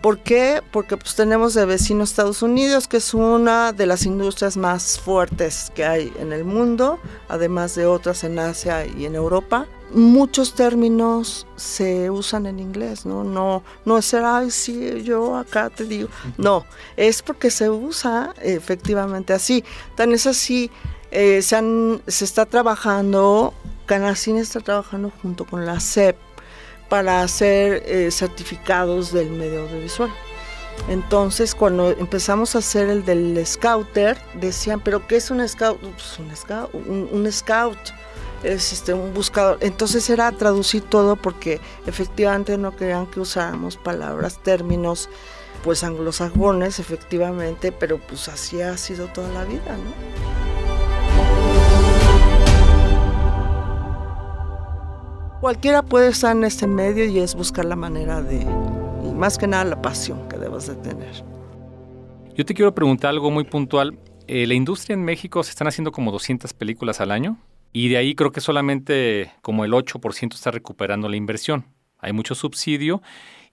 ¿Por 0.02 0.20
qué? 0.20 0.62
Porque 0.72 0.98
pues 0.98 1.16
tenemos 1.16 1.54
de 1.56 1.66
vecino 1.66 2.04
Estados 2.04 2.44
Unidos, 2.44 2.88
que 2.88 2.98
es 2.98 3.14
una 3.14 3.72
de 3.72 3.88
las 3.88 4.06
industrias 4.06 4.56
más 4.56 5.00
fuertes 5.00 5.72
que 5.74 5.86
hay 5.86 6.14
en 6.20 6.32
el 6.32 6.44
mundo, 6.44 7.00
además 7.28 7.74
de 7.74 7.88
otras 7.88 8.24
en 8.24 8.38
Asia 8.38 8.86
y 8.86 9.06
en 9.06 9.16
Europa. 9.16 9.68
Muchos 9.92 10.56
términos 10.56 11.48
se 11.56 12.10
usan 12.10 12.46
en 12.48 12.60
inglés, 12.60 13.06
¿no? 13.06 13.24
No, 13.24 13.64
no 13.86 13.98
es 13.98 14.06
ser, 14.06 14.24
ay, 14.26 14.52
sí, 14.52 15.04
yo 15.04 15.36
acá 15.36 15.70
te 15.70 15.86
digo. 15.86 16.10
No, 16.38 16.66
es 16.98 17.22
porque 17.22 17.52
se 17.52 17.70
usa 17.70 18.34
efectivamente 18.42 19.34
así. 19.34 19.64
Tan 19.96 20.12
es 20.12 20.28
así, 20.28 20.72
eh, 21.12 21.42
se, 21.42 21.58
se 22.08 22.26
está 22.26 22.46
trabajando, 22.46 23.54
Canacín 23.86 24.38
está 24.38 24.60
trabajando 24.60 25.12
junto 25.22 25.46
con 25.46 25.66
la 25.66 25.80
CEP 25.80 26.18
para 26.90 27.22
hacer 27.22 27.84
eh, 27.86 28.10
certificados 28.12 29.12
del 29.12 29.30
medio 29.30 29.64
audiovisual. 29.64 30.12
Entonces, 30.88 31.56
cuando 31.56 31.90
empezamos 31.92 32.56
a 32.56 32.60
hacer 32.60 32.90
el 32.90 33.06
del 33.06 33.42
scouter, 33.46 34.18
decían, 34.36 34.82
¿pero 34.82 35.08
qué 35.08 35.16
es 35.16 35.32
un 35.32 35.48
scout? 35.48 35.80
Pues 35.80 36.20
un 36.20 36.36
scout, 36.36 36.74
un, 36.74 37.32
scout 37.32 37.78
es 38.46 38.72
este, 38.74 38.94
un 38.94 39.14
buscador. 39.14 39.58
Entonces 39.62 40.10
era 40.10 40.32
traducir 40.32 40.84
todo 40.84 41.16
porque 41.16 41.60
efectivamente 41.86 42.58
no 42.58 42.76
querían 42.76 43.08
que 43.08 43.20
usáramos 43.20 43.78
palabras, 43.78 44.42
términos, 44.44 45.10
pues 45.64 45.84
anglosajones, 45.84 46.80
efectivamente, 46.80 47.72
pero 47.72 47.98
pues 47.98 48.28
así 48.28 48.62
ha 48.62 48.78
sido 48.78 49.08
toda 49.08 49.30
la 49.30 49.46
vida, 49.46 49.76
¿no? 49.78 50.26
Cualquiera 55.42 55.84
puede 55.84 56.10
estar 56.10 56.36
en 56.36 56.44
este 56.44 56.66
medio 56.66 57.06
y 57.06 57.20
es 57.20 57.36
buscar 57.36 57.66
la 57.66 57.76
manera 57.76 58.22
de, 58.22 58.38
y 58.38 59.14
más 59.14 59.38
que 59.38 59.48
nada 59.48 59.64
la 59.64 59.82
pasión 59.82 60.28
que 60.28 60.38
debas 60.38 60.68
de 60.68 60.76
tener. 60.76 61.24
Yo 62.36 62.46
te 62.46 62.54
quiero 62.54 62.74
preguntar 62.74 63.12
algo 63.12 63.30
muy 63.32 63.44
puntual. 63.44 63.98
Eh, 64.28 64.48
la 64.48 64.56
industria 64.56 64.96
en 64.96 65.04
México 65.04 65.44
se 65.44 65.52
están 65.52 65.68
haciendo 65.68 65.92
como 65.92 66.12
200 66.12 66.54
películas 66.54 67.00
al 67.00 67.12
año 67.12 67.38
y 67.76 67.90
de 67.90 67.98
ahí 67.98 68.16
creo 68.16 68.32
que 68.32 68.40
solamente 68.40 69.34
como 69.42 69.66
el 69.66 69.74
8% 69.74 70.34
está 70.34 70.50
recuperando 70.50 71.10
la 71.10 71.18
inversión. 71.18 71.66
Hay 72.00 72.14
mucho 72.14 72.34
subsidio 72.34 73.02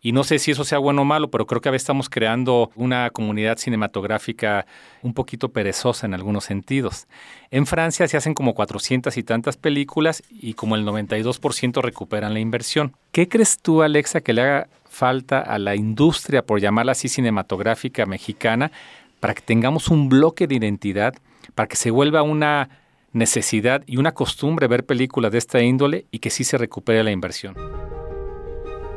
y 0.01 0.13
no 0.13 0.23
sé 0.23 0.39
si 0.39 0.53
eso 0.53 0.63
sea 0.63 0.79
bueno 0.79 1.03
o 1.03 1.05
malo, 1.05 1.29
pero 1.29 1.45
creo 1.49 1.61
que 1.61 1.69
a 1.69 1.73
veces 1.73 1.83
estamos 1.83 2.09
creando 2.09 2.71
una 2.77 3.11
comunidad 3.11 3.59
cinematográfica 3.59 4.65
un 5.03 5.13
poquito 5.13 5.49
perezosa 5.49 6.07
en 6.07 6.15
algunos 6.15 6.45
sentidos. 6.45 7.09
En 7.51 7.67
Francia 7.67 8.07
se 8.07 8.17
hacen 8.17 8.35
como 8.35 8.55
400 8.55 9.17
y 9.17 9.25
tantas 9.25 9.57
películas 9.57 10.23
y 10.31 10.55
como 10.55 10.77
el 10.77 10.87
92% 10.87 11.83
recuperan 11.83 12.33
la 12.33 12.39
inversión. 12.39 12.95
¿Qué 13.11 13.29
crees 13.29 13.59
tú, 13.59 13.83
Alexa, 13.83 14.21
que 14.21 14.35
le 14.35 14.43
haga 14.43 14.69
falta 14.89 15.41
a 15.41 15.59
la 15.59 15.75
industria, 15.75 16.47
por 16.47 16.61
llamarla 16.61 16.93
así, 16.93 17.09
cinematográfica 17.09 18.07
mexicana, 18.07 18.71
para 19.19 19.35
que 19.35 19.43
tengamos 19.43 19.89
un 19.89 20.09
bloque 20.09 20.47
de 20.47 20.55
identidad, 20.55 21.13
para 21.57 21.67
que 21.67 21.75
se 21.75 21.91
vuelva 21.91 22.23
una 22.23 22.82
necesidad 23.12 23.83
y 23.87 23.96
una 23.98 24.12
costumbre 24.12 24.66
ver 24.66 24.85
películas 24.85 25.33
de 25.33 25.38
esta 25.38 25.61
índole 25.61 26.07
y 26.11 26.18
que 26.18 26.31
sí 26.31 26.44
se 26.44 26.59
recupere 26.59 27.03
la 27.05 27.11
inversión? 27.11 27.57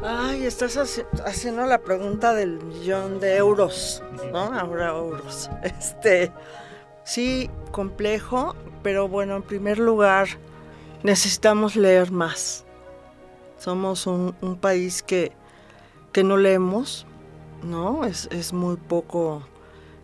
Ay, 0.08 0.46
estás 0.46 0.78
haciendo 1.26 1.66
la 1.66 1.80
pregunta 1.80 2.34
del 2.34 2.64
millón 2.64 3.20
de 3.20 3.38
euros, 3.38 4.04
¿no? 4.32 4.54
Ahora 4.54 4.90
euros. 4.90 5.50
Este, 5.64 6.32
sí, 7.04 7.50
complejo, 7.72 8.56
pero 8.84 9.08
bueno, 9.08 9.36
en 9.38 9.42
primer 9.42 9.80
lugar, 9.80 10.28
necesitamos 11.02 11.76
leer 11.76 12.12
más. 12.12 12.66
Somos 13.58 14.06
un, 14.06 14.34
país 14.62 15.02
que, 15.02 15.32
que, 16.12 16.24
no 16.24 16.38
leemos, 16.38 17.08
¿no? 17.64 18.06
Es, 18.06 18.54
muy 18.54 18.76
poco 18.76 19.42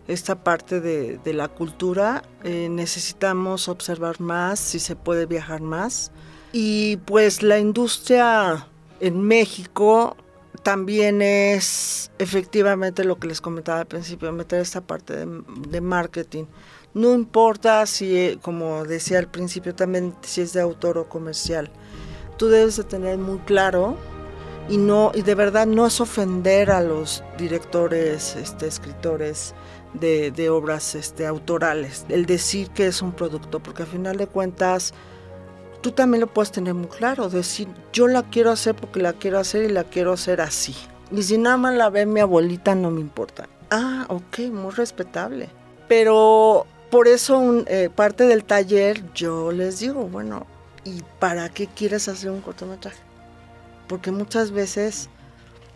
esta 0.08 0.42
parte 0.42 0.80
de, 0.80 1.32
la 1.32 1.48
cultura. 1.48 2.22
Eh, 2.44 2.68
necesitamos 2.70 3.68
observar 3.68 4.20
más, 4.20 4.58
si 4.58 4.78
se 4.78 4.96
puede 4.96 5.26
viajar 5.26 5.60
más. 5.60 6.12
Y 6.52 6.98
pues 6.98 7.42
la 7.42 7.58
industria 7.58 8.66
en 9.00 9.22
México 9.22 10.16
también 10.62 11.22
es 11.22 12.10
efectivamente 12.18 13.04
lo 13.04 13.18
que 13.18 13.26
les 13.26 13.40
comentaba 13.40 13.80
al 13.80 13.86
principio, 13.86 14.30
meter 14.32 14.60
esta 14.60 14.80
parte 14.80 15.26
de, 15.26 15.80
marketing. 15.80 16.44
No 16.94 17.14
importa 17.14 17.86
si, 17.86 18.38
como 18.42 18.84
decía 18.84 19.18
al 19.18 19.28
principio, 19.28 19.74
también 19.74 20.14
si 20.22 20.42
es 20.42 20.52
de 20.52 20.60
autor 20.60 20.98
o 20.98 21.08
comercial. 21.08 21.70
Tú 22.36 22.48
debes 22.48 22.76
de 22.76 22.84
tener 22.84 23.18
muy 23.18 23.38
claro 23.38 23.96
y 24.68 24.76
no 24.76 25.10
y 25.14 25.22
de 25.22 25.34
verdad 25.34 25.66
no 25.66 25.86
es 25.86 26.00
ofender 26.00 26.70
a 26.70 26.80
los 26.80 27.24
directores, 27.38 28.36
este, 28.36 28.66
escritores 28.66 29.54
de, 29.94 30.50
obras 30.50 30.94
este, 30.94 31.26
autorales, 31.26 32.06
el 32.08 32.26
decir 32.26 32.70
que 32.70 32.86
es 32.86 33.02
un 33.02 33.12
producto, 33.12 33.60
porque 33.60 33.82
al 33.82 33.88
final 33.88 34.16
de 34.16 34.26
cuentas 34.26 34.94
tú 35.80 35.92
también 35.92 36.20
lo 36.20 36.26
puedes 36.26 36.52
tener 36.52 36.74
muy 36.74 36.88
claro, 36.88 37.28
decir, 37.28 37.68
yo 37.92 38.08
la 38.08 38.22
quiero 38.22 38.50
hacer 38.50 38.74
porque 38.74 39.00
la 39.00 39.12
quiero 39.12 39.38
hacer 39.38 39.64
y 39.64 39.68
la 39.68 39.84
quiero 39.84 40.12
hacer 40.12 40.40
así. 40.40 40.74
Y 41.10 41.22
si 41.22 41.36
nada 41.36 41.56
más 41.56 41.74
la 41.74 41.90
ve 41.90 42.06
mi 42.06 42.20
abuelita, 42.20 42.74
no 42.74 42.90
me 42.90 43.00
importa. 43.00 43.48
Ah, 43.70 44.06
ok, 44.08 44.38
muy 44.50 44.70
respetable. 44.70 45.50
Pero 45.88 46.66
por 46.90 47.08
eso 47.08 47.64
eh, 47.66 47.90
parte 47.94 48.24
del 48.26 48.44
taller 48.44 49.02
yo 49.12 49.52
les 49.52 49.80
digo, 49.80 50.04
bueno, 50.04 50.46
¿y 50.84 51.02
para 51.18 51.48
qué 51.48 51.66
quieres 51.66 52.08
hacer 52.08 52.30
un 52.30 52.40
cortometraje? 52.40 53.00
Porque 53.88 54.10
muchas 54.10 54.52
veces 54.52 55.10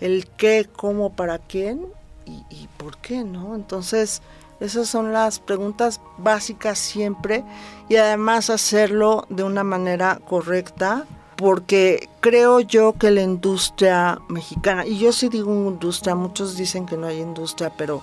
el 0.00 0.26
qué, 0.36 0.68
cómo, 0.74 1.14
para 1.16 1.38
quién 1.38 1.86
y, 2.26 2.44
y 2.50 2.68
por 2.76 2.98
qué, 2.98 3.24
¿no? 3.24 3.54
Entonces, 3.54 4.20
esas 4.60 4.88
son 4.88 5.12
las 5.12 5.38
preguntas 5.38 6.00
básicas 6.18 6.78
siempre 6.78 7.44
y 7.88 7.96
además 7.96 8.50
hacerlo 8.50 9.26
de 9.28 9.42
una 9.42 9.64
manera 9.64 10.20
correcta 10.26 11.06
porque 11.36 12.08
creo 12.20 12.60
yo 12.60 12.94
que 12.94 13.10
la 13.10 13.20
industria 13.20 14.18
mexicana, 14.28 14.86
y 14.86 14.98
yo 14.98 15.12
sí 15.12 15.28
digo 15.28 15.52
industria, 15.52 16.14
muchos 16.14 16.56
dicen 16.56 16.86
que 16.86 16.96
no 16.96 17.06
hay 17.06 17.20
industria, 17.20 17.70
pero 17.76 18.02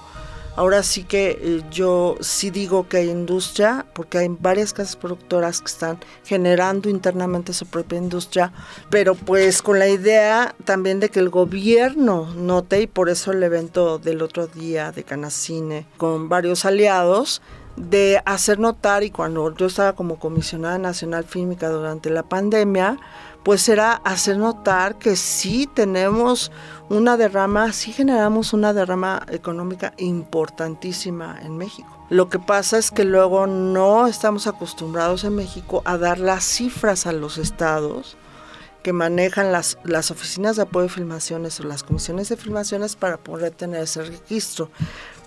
Ahora 0.56 0.84
sí 0.84 1.04
que 1.04 1.40
eh, 1.42 1.64
yo 1.72 2.16
sí 2.22 2.52
digo 2.52 2.88
que 2.88 2.98
hay 2.98 3.10
industria, 3.10 3.88
porque 3.94 4.20
hay 4.20 4.28
varias 4.28 4.72
casas 4.72 4.96
productoras 4.96 5.62
que 5.62 5.66
están 5.66 5.98
generando 6.24 6.90
internamente 6.90 7.54
su 7.54 7.66
propia 7.66 7.98
industria, 7.98 8.54
pero 8.92 9.16
pues 9.16 9.64
con 9.64 9.80
la 9.80 9.88
idea 9.88 10.54
también 10.64 11.00
de 11.00 11.10
que 11.10 11.20
el 11.20 11.30
gobierno 11.30 12.32
note, 12.36 12.82
y 12.82 12.88
por 12.88 13.10
eso 13.10 13.32
el 13.32 13.42
evento 13.42 13.98
del 13.98 14.22
otro 14.22 14.46
día 14.46 14.92
de 14.92 15.04
Canacine 15.04 15.88
con 15.98 16.30
varios 16.30 16.66
aliados, 16.66 17.42
de 17.76 18.22
hacer 18.26 18.60
notar, 18.60 19.04
y 19.04 19.10
cuando 19.10 19.56
yo 19.56 19.66
estaba 19.66 19.94
como 19.94 20.20
comisionada 20.20 20.78
nacional 20.78 21.24
fílmica 21.24 21.70
durante 21.70 22.12
la 22.12 22.22
pandemia, 22.22 23.00
pues 23.44 23.68
era 23.68 23.94
hacer 23.94 24.38
notar 24.38 24.98
que 24.98 25.16
sí 25.16 25.68
tenemos 25.74 26.52
una 26.94 27.18
derrama, 27.18 27.74
sí 27.74 27.92
generamos 27.92 28.54
una 28.54 28.74
derrama 28.74 29.26
económica 29.30 29.94
importantísima 29.98 31.40
en 31.42 31.58
México. 31.58 31.90
Lo 32.10 32.30
que 32.30 32.40
pasa 32.40 32.78
es 32.78 32.92
que 32.92 33.06
luego 33.06 33.48
no 33.48 34.08
estamos 34.08 34.48
acostumbrados 34.48 35.24
en 35.24 35.36
México 35.36 35.82
a 35.86 35.98
dar 35.98 36.20
las 36.20 36.44
cifras 36.44 37.08
a 37.08 37.14
los 37.14 37.38
estados 37.38 38.18
que 38.84 38.94
manejan 38.94 39.52
las, 39.52 39.78
las 39.84 40.12
oficinas 40.12 40.58
de 40.58 40.64
apoyo 40.64 40.84
de 40.84 40.90
filmaciones 40.90 41.60
o 41.60 41.64
las 41.64 41.84
comisiones 41.84 42.30
de 42.30 42.36
filmaciones 42.38 42.96
para 42.96 43.18
poder 43.18 43.52
tener 43.52 43.84
ese 43.84 44.04
registro. 44.04 44.70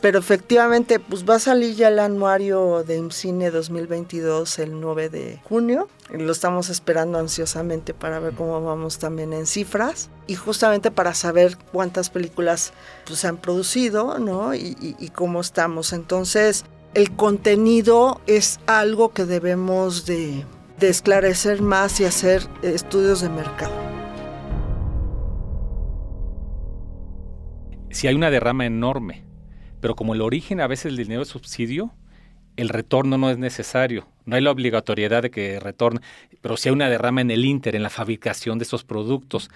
Pero 0.03 0.19
efectivamente, 0.19 1.01
pues 1.01 1.25
va 1.29 1.37
a 1.37 1.41
salir 1.41 1.75
ya 1.75 1.89
el 1.89 1.99
anuario 1.99 2.85
de 2.85 2.97
IMCINE 2.97 3.51
2022 3.51 4.59
el 4.59 4.79
9 4.79 5.09
de 5.09 5.41
junio. 5.45 5.89
Lo 6.11 6.31
estamos 6.31 6.71
esperando 6.71 7.19
ansiosamente 7.19 7.93
para 7.93 8.21
ver 8.21 8.35
cómo 8.35 8.63
vamos 8.63 8.99
también 8.99 9.33
en 9.33 9.47
cifras 9.47 10.09
y 10.27 10.35
justamente 10.37 10.91
para 10.91 11.15
saber 11.15 11.59
cuántas 11.73 12.11
películas 12.11 12.73
pues, 13.07 13.19
se 13.21 13.29
han 13.29 13.39
producido, 13.39 14.19
¿no? 14.19 14.55
Y, 14.55 15.11
cómo 15.15 15.41
estamos. 15.41 15.93
Entonces, 15.93 16.65
el 16.95 17.15
contenido 17.17 18.21
es 18.27 18.61
algo 18.67 19.13
que 19.13 19.25
debemos 19.25 20.07
de, 20.07 20.45
de 20.79 20.89
esclarecer 20.89 21.61
más 21.61 22.01
y 22.01 22.05
hacer 22.05 22.47
estudios 22.63 23.21
de 23.21 23.29
mercado. 23.29 23.75
Si 27.91 28.07
hay 28.07 28.15
una 28.15 28.31
derrama 28.31 28.67
enorme 28.67 29.27
pero 29.81 29.95
como 29.95 30.15
el 30.15 30.21
origen 30.21 30.61
a 30.61 30.67
veces 30.67 30.85
del 30.85 30.97
dinero 30.97 31.23
es 31.23 31.29
subsidio, 31.29 31.95
el 32.57 32.71
retorno 32.71 33.19
no 33.19 33.31
es 33.31 33.39
necesario. 33.39 34.09
No 34.27 34.37
hay 34.37 34.43
la 34.43 34.51
obligatoriedad 34.51 35.23
de 35.23 35.31
que 35.31 35.59
retorne, 35.61 36.01
pero 36.41 36.57
sí 36.57 36.69
hay 36.69 36.75
una 36.75 36.91
derrama 36.91 37.23
en 37.23 37.31
el 37.31 37.45
Inter, 37.45 37.75
en 37.75 37.83
la 37.83 37.91
fabricación 37.91 38.59
de 38.59 38.65
esos 38.65 38.85
productos. 38.85 39.51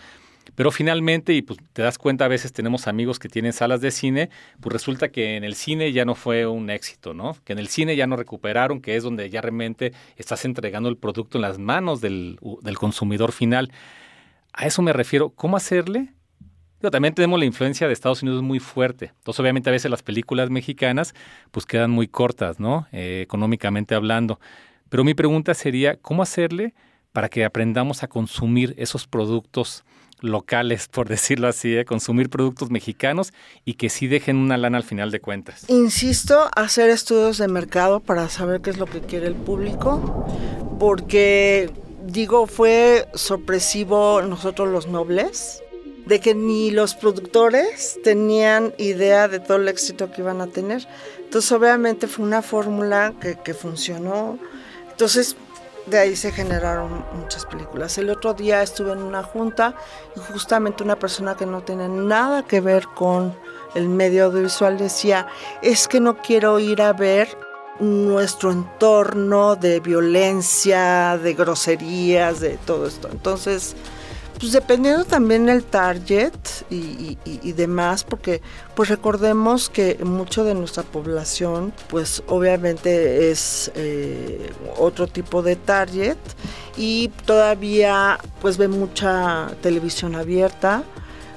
Pero 0.54 0.70
finalmente, 0.70 1.33
y 1.35 1.42
pues 1.42 1.59
te 1.72 1.83
das 1.83 1.98
cuenta, 1.98 2.24
a 2.24 2.28
veces 2.28 2.52
tenemos 2.52 2.87
amigos 2.87 3.18
que 3.18 3.28
tienen 3.28 3.52
salas 3.52 3.80
de 3.80 3.90
cine, 3.90 4.30
pues 4.61 4.72
resulta 4.72 5.11
que 5.11 5.37
en 5.37 5.44
el 5.44 5.54
cine 5.54 5.92
ya 5.92 6.04
no 6.04 6.14
fue 6.14 6.46
un 6.46 6.70
éxito, 6.70 7.14
¿no? 7.14 7.37
Que 7.44 7.52
en 7.52 7.59
el 7.59 7.68
cine 7.68 7.94
ya 7.94 8.06
no 8.06 8.16
recuperaron, 8.16 8.80
que 8.80 8.96
es 8.96 9.02
donde 9.02 9.28
ya 9.28 9.40
realmente 9.40 9.92
estás 10.16 10.44
entregando 10.44 10.88
el 10.88 10.96
producto 10.96 11.38
en 11.38 11.42
las 11.42 11.59
manos 11.59 12.00
del, 12.00 12.38
del 12.62 12.78
consumidor 12.78 13.33
final. 13.33 13.70
A 14.52 14.66
eso 14.66 14.83
me 14.83 14.92
refiero, 14.92 15.30
¿cómo 15.30 15.56
hacerle 15.56 16.14
también 16.88 17.14
tenemos 17.14 17.38
la 17.38 17.45
influencia 17.45 17.87
de 17.87 17.93
Estados 17.93 18.23
Unidos 18.23 18.43
muy 18.43 18.59
fuerte. 18.59 19.12
Entonces, 19.19 19.40
obviamente, 19.40 19.69
a 19.69 19.73
veces 19.73 19.90
las 19.90 20.03
películas 20.03 20.49
mexicanas 20.49 21.14
pues 21.51 21.66
quedan 21.66 21.90
muy 21.90 22.09
cortas, 22.09 22.59
¿no? 22.59 22.87
Eh, 22.93 23.21
económicamente 23.23 23.95
hablando. 23.95 24.40
Pero 24.88 25.05
mi 25.05 25.12
pregunta 25.12 25.53
sería, 25.53 25.97
¿cómo 25.97 26.23
hacerle 26.23 26.75
para 27.12 27.29
que 27.29 27.45
aprendamos 27.45 28.03
a 28.03 28.09
consumir 28.09 28.75
esos 28.79 29.07
productos 29.07 29.85
locales, 30.21 30.88
por 30.88 31.09
decirlo 31.11 31.49
así, 31.49 31.77
¿eh? 31.77 31.85
consumir 31.85 32.31
productos 32.31 32.71
mexicanos 32.71 33.33
y 33.64 33.75
que 33.75 33.90
sí 33.90 34.07
dejen 34.07 34.37
una 34.37 34.57
lana 34.57 34.79
al 34.79 34.85
final 34.85 35.11
de 35.11 35.21
cuentas? 35.21 35.69
Insisto, 35.69 36.49
hacer 36.57 36.88
estudios 36.88 37.37
de 37.38 37.49
mercado 37.49 38.01
para 38.01 38.29
saber 38.31 38.62
qué 38.62 38.71
es 38.71 38.79
lo 38.79 38.87
que 38.87 39.01
quiere 39.01 39.27
el 39.27 39.35
público, 39.35 40.27
porque 40.79 41.71
digo, 42.07 42.47
fue 42.47 43.07
sorpresivo 43.14 44.23
nosotros 44.23 44.69
los 44.69 44.87
nobles 44.87 45.62
de 46.11 46.18
que 46.18 46.35
ni 46.35 46.73
los 46.73 46.96
productores 46.96 48.01
tenían 48.03 48.75
idea 48.79 49.29
de 49.29 49.38
todo 49.38 49.59
el 49.59 49.68
éxito 49.68 50.11
que 50.11 50.23
iban 50.23 50.40
a 50.40 50.49
tener. 50.49 50.88
Entonces 51.20 51.53
obviamente 51.53 52.09
fue 52.09 52.25
una 52.25 52.42
fórmula 52.42 53.14
que, 53.20 53.55
funcionó. 53.55 54.37
Entonces 54.90 55.37
de 55.87 56.01
ahí 56.01 56.16
se 56.16 56.33
generaron 56.33 57.05
muchas 57.12 57.46
películas. 57.46 57.96
El 57.96 58.11
otro 58.11 58.35
día 58.35 58.61
estuve 58.61 58.90
en 58.90 59.05
una 59.05 59.23
junta 59.23 59.77
y 60.16 60.33
justamente 60.33 60.83
una 60.83 60.99
persona 60.99 61.37
que 61.37 61.46
no 61.46 61.62
tiene 61.62 61.88
nada 61.88 62.42
que 62.42 62.61
ver 62.61 62.88
con 62.88 63.33
el 63.77 63.88
medio 63.88 64.25
audiovisual 64.25 64.79
decía, 64.79 65.29
es 65.62 65.87
que 65.87 66.01
no 66.01 66.16
quiero 66.16 66.59
ir 66.59 66.83
a 66.83 66.92
ver 66.92 67.29
nuestro 67.79 68.51
entorno 68.51 69.55
de 69.55 69.79
violencia, 69.79 71.16
de 71.23 71.35
groserías, 71.35 72.40
de 72.40 72.59
todo 72.66 72.88
esto. 72.88 73.09
Entonces, 73.12 73.77
pues 74.40 74.53
dependiendo 74.53 75.05
también 75.05 75.50
el 75.50 75.62
target 75.62 76.33
y, 76.70 77.53
demás, 77.53 78.05
porque 78.05 78.40
pues 78.74 78.88
recordemos 78.88 79.68
que 79.68 79.98
mucho 80.03 80.44
de 80.44 80.55
nuestra 80.55 80.83
población 80.83 81.74
pues 81.88 82.22
obviamente 82.26 83.31
es 83.31 83.70
eh, 83.74 84.50
otro 84.79 85.07
tipo 85.07 85.42
de 85.42 85.57
target 85.57 86.16
y 86.76 87.09
todavía 87.26 88.18
pues 88.40 88.57
ve 88.57 88.68
mucha 88.68 89.50
televisión 89.61 90.14
abierta. 90.14 90.85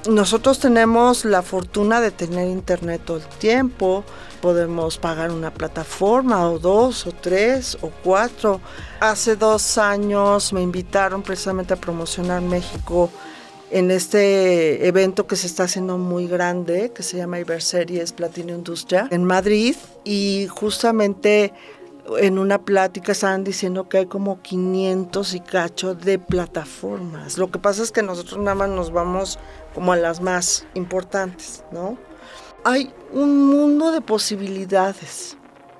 Nosotros 0.08 0.58
tenemos 0.58 1.26
la 1.26 1.42
fortuna 1.42 2.00
de 2.00 2.10
tener 2.10 2.48
internet 2.48 3.02
todo 3.04 3.18
el 3.18 3.26
tiempo, 3.38 4.04
podemos 4.44 4.98
pagar 4.98 5.30
una 5.30 5.50
plataforma 5.50 6.50
o 6.50 6.58
dos 6.58 7.06
o 7.06 7.12
tres 7.12 7.78
o 7.80 7.90
cuatro. 8.02 8.60
Hace 9.00 9.36
dos 9.36 9.78
años 9.78 10.52
me 10.52 10.60
invitaron 10.60 11.22
precisamente 11.22 11.72
a 11.72 11.78
promocionar 11.78 12.42
México 12.42 13.08
en 13.70 13.90
este 13.90 14.86
evento 14.86 15.26
que 15.26 15.36
se 15.36 15.46
está 15.46 15.64
haciendo 15.64 15.96
muy 15.96 16.26
grande, 16.26 16.92
que 16.94 17.02
se 17.02 17.16
llama 17.16 17.40
Iberseries 17.40 18.12
Platino 18.12 18.52
Industria, 18.52 19.08
en 19.10 19.24
Madrid. 19.24 19.76
Y 20.04 20.46
justamente 20.50 21.54
en 22.18 22.38
una 22.38 22.58
plática 22.66 23.12
estaban 23.12 23.44
diciendo 23.44 23.88
que 23.88 23.96
hay 23.96 24.06
como 24.06 24.42
500 24.42 25.32
y 25.32 25.40
cacho 25.40 25.94
de 25.94 26.18
plataformas. 26.18 27.38
Lo 27.38 27.50
que 27.50 27.58
pasa 27.58 27.82
es 27.82 27.90
que 27.92 28.02
nosotros 28.02 28.38
nada 28.40 28.56
más 28.56 28.68
nos 28.68 28.92
vamos 28.92 29.38
como 29.74 29.94
a 29.94 29.96
las 29.96 30.20
más 30.20 30.66
importantes, 30.74 31.64
¿no? 31.72 31.96
Hay 32.64 32.92
un 33.12 33.46
mundo 33.46 33.92
de 33.92 34.00
posibilidades 34.00 35.36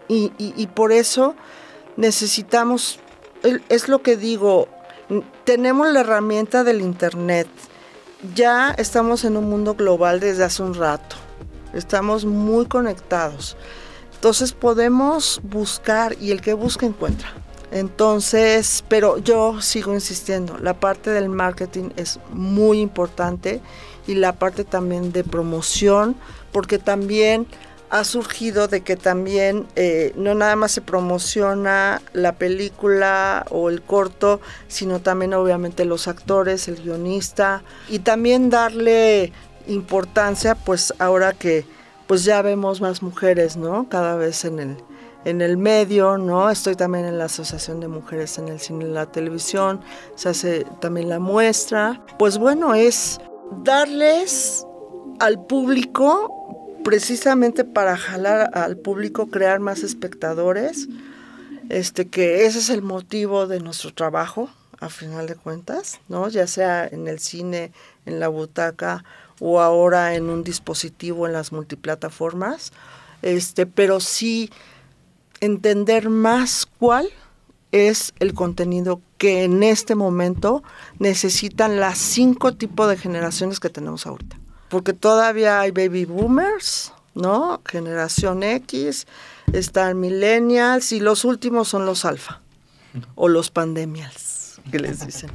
y, 0.07 0.67
por 0.75 0.93
eso 0.93 1.35
necesitamos, 1.97 3.01
es 3.43 3.89
lo 3.89 4.03
que 4.03 4.17
digo, 4.17 4.69
tenemos 5.45 5.89
la 5.89 6.01
herramienta 6.01 6.63
del 6.63 6.81
Internet. 6.81 7.49
Ya 8.35 8.71
estamos 8.79 9.25
en 9.25 9.37
un 9.37 9.49
mundo 9.49 9.75
global 9.75 10.21
desde 10.21 10.45
hace 10.45 10.63
un 10.63 10.75
rato. 10.75 11.17
Estamos 11.73 12.25
muy 12.25 12.67
conectados. 12.67 13.57
Entonces 14.15 14.53
podemos 14.53 15.41
buscar 15.43 16.17
y 16.21 16.31
el 16.31 16.41
que 16.41 16.55
busca 16.55 16.87
encuentra. 16.87 17.33
Entonces, 17.71 18.85
pero 18.89 19.19
yo 19.19 19.61
sigo 19.61 19.93
insistiendo, 19.93 20.57
la 20.59 20.75
parte 20.75 21.11
del 21.11 21.29
marketing 21.29 21.91
es 21.97 22.21
muy 22.33 22.81
importante 22.81 23.61
y 24.07 24.15
la 24.15 24.33
parte 24.33 24.65
también 24.65 25.13
de 25.13 25.25
promoción, 25.25 26.15
porque 26.55 26.79
también 26.79 27.49
ha 27.91 28.05
surgido 28.05 28.69
de 28.69 28.83
que 28.83 28.97
también 28.97 29.67
eh, 29.75 30.13
no 30.15 30.37
nada 30.37 30.55
más 30.55 30.71
se 30.71 30.81
promociona 30.81 32.01
la 32.13 32.33
película 32.33 33.45
o 33.51 33.69
el 33.69 33.83
corto, 33.83 34.41
sino 34.69 35.01
también 35.01 35.35
obviamente 35.35 35.85
los 35.85 36.07
actores, 36.07 36.69
el 36.69 36.77
guionista 36.77 37.65
y 37.89 37.99
también 37.99 38.51
darle 38.51 39.33
importancia 39.67 40.55
pues 40.55 40.95
ahora 41.01 41.33
que 41.33 41.67
pues 42.07 42.23
ya 42.23 42.41
vemos 42.41 42.81
más 42.81 43.03
mujeres, 43.03 43.57
¿no? 43.57 43.89
Cada 43.89 44.15
vez 44.15 44.45
en 44.45 44.61
el 44.61 44.77
en 45.25 45.41
el 45.41 45.57
medio, 45.57 46.19
¿no? 46.19 46.51
Estoy 46.51 46.77
también 46.77 47.07
en 47.07 47.19
la 47.19 47.25
Asociación 47.25 47.81
de 47.81 47.89
Mujeres 47.89 48.39
en 48.39 48.49
el 48.49 48.61
Cine 48.61 48.85
y 48.85 48.89
la 48.89 49.07
Televisión, 49.07 49.81
se 50.15 50.29
hace 50.29 50.67
también 50.81 51.09
la 51.09 51.19
muestra. 51.19 52.05
Pues 52.19 52.39
bueno, 52.39 52.75
es 52.75 53.19
darles 53.65 54.67
al 55.21 55.45
público 55.47 56.44
precisamente 56.85 57.65
para 57.65 57.97
jalar 57.97 58.51
al 58.55 58.77
público, 58.77 59.29
crear 59.29 59.59
más 59.59 59.83
espectadores, 59.83 60.89
este, 61.71 62.07
que 62.07 62.47
ese 62.47 62.59
es 62.59 62.71
el 62.71 62.83
motivo 62.83 63.47
de 63.47 63.59
nuestro 63.59 63.93
trabajo, 63.93 64.51
a 64.81 64.89
final 64.91 65.27
de 65.27 65.35
cuentas, 65.35 66.01
¿no? 66.09 66.29
Ya 66.29 66.47
sea 66.47 66.87
en 66.87 67.09
el 67.09 67.19
cine, 67.19 67.73
en 68.07 68.21
la 68.21 68.29
butaca 68.29 69.05
o 69.41 69.61
ahora 69.61 70.15
en 70.15 70.29
un 70.29 70.45
dispositivo 70.45 71.27
en 71.27 71.33
las 71.33 71.53
multiplataformas, 71.53 72.73
este, 73.23 73.67
pero 73.67 73.99
sí 74.01 74.51
entender 75.41 76.11
más 76.11 76.67
cuál 76.79 77.09
es 77.73 78.13
el 78.21 78.35
contenido 78.35 79.01
que 79.19 79.45
en 79.45 79.63
este 79.63 79.95
momento 79.95 80.63
necesitan 80.99 81.81
las 81.81 81.99
cinco 81.99 82.55
tipos 82.55 82.89
de 82.89 82.97
generaciones 82.97 83.59
que 83.59 83.71
tenemos 83.71 84.07
ahorita 84.07 84.39
porque 84.69 84.93
todavía 84.93 85.61
hay 85.61 85.71
baby 85.71 86.05
boomers, 86.05 86.93
¿no? 87.15 87.61
Generación 87.67 88.43
X, 88.43 89.07
están 89.53 90.01
millennials 90.01 90.93
y 90.93 91.01
los 91.01 91.25
últimos 91.25 91.69
son 91.69 91.87
los 91.87 92.05
alfa 92.05 92.41
o 93.15 93.29
los 93.29 93.51
pandemials, 93.51 94.61
que 94.71 94.79
les 94.79 95.05
dicen. 95.05 95.31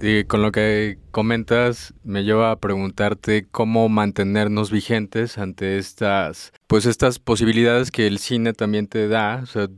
Y 0.00 0.24
con 0.24 0.42
lo 0.42 0.52
que 0.52 0.98
comentas, 1.10 1.92
me 2.04 2.22
lleva 2.22 2.52
a 2.52 2.56
preguntarte 2.60 3.48
cómo 3.50 3.88
mantenernos 3.88 4.70
vigentes 4.70 5.38
ante 5.38 5.78
estas, 5.78 6.52
pues 6.68 6.86
estas 6.86 7.18
posibilidades 7.18 7.90
que 7.90 8.06
el 8.06 8.18
cine 8.18 8.52
también 8.52 8.86
te 8.86 9.08
da. 9.08 9.40
O 9.42 9.46
sea, 9.46 9.68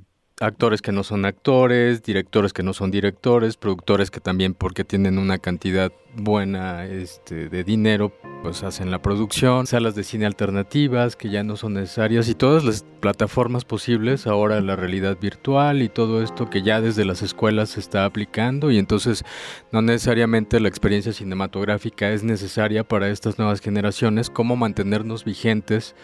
actores 0.40 0.80
que 0.80 0.90
no 0.90 1.04
son 1.04 1.26
actores, 1.26 2.02
directores 2.02 2.54
que 2.54 2.62
no 2.62 2.72
son 2.72 2.90
directores, 2.90 3.58
productores 3.58 4.10
que 4.10 4.20
también 4.20 4.54
porque 4.54 4.84
tienen 4.84 5.18
una 5.18 5.36
cantidad 5.36 5.92
buena 6.16 6.86
este, 6.86 7.50
de 7.50 7.62
dinero, 7.62 8.10
pues 8.42 8.62
hacen 8.62 8.90
la 8.90 9.02
producción, 9.02 9.66
salas 9.66 9.94
de 9.94 10.02
cine 10.02 10.24
alternativas 10.24 11.14
que 11.14 11.28
ya 11.28 11.44
no 11.44 11.56
son 11.56 11.74
necesarias 11.74 12.28
y 12.30 12.34
todas 12.34 12.64
las 12.64 12.84
plataformas 13.00 13.66
posibles, 13.66 14.26
ahora 14.26 14.62
la 14.62 14.76
realidad 14.76 15.18
virtual 15.20 15.82
y 15.82 15.90
todo 15.90 16.22
esto 16.22 16.48
que 16.48 16.62
ya 16.62 16.80
desde 16.80 17.04
las 17.04 17.20
escuelas 17.20 17.70
se 17.70 17.80
está 17.80 18.06
aplicando 18.06 18.70
y 18.70 18.78
entonces 18.78 19.24
no 19.72 19.82
necesariamente 19.82 20.58
la 20.58 20.68
experiencia 20.68 21.12
cinematográfica 21.12 22.10
es 22.10 22.24
necesaria 22.24 22.82
para 22.82 23.10
estas 23.10 23.38
nuevas 23.38 23.60
generaciones, 23.60 24.30
cómo 24.30 24.56
mantenernos 24.56 25.24
vigentes 25.24 25.94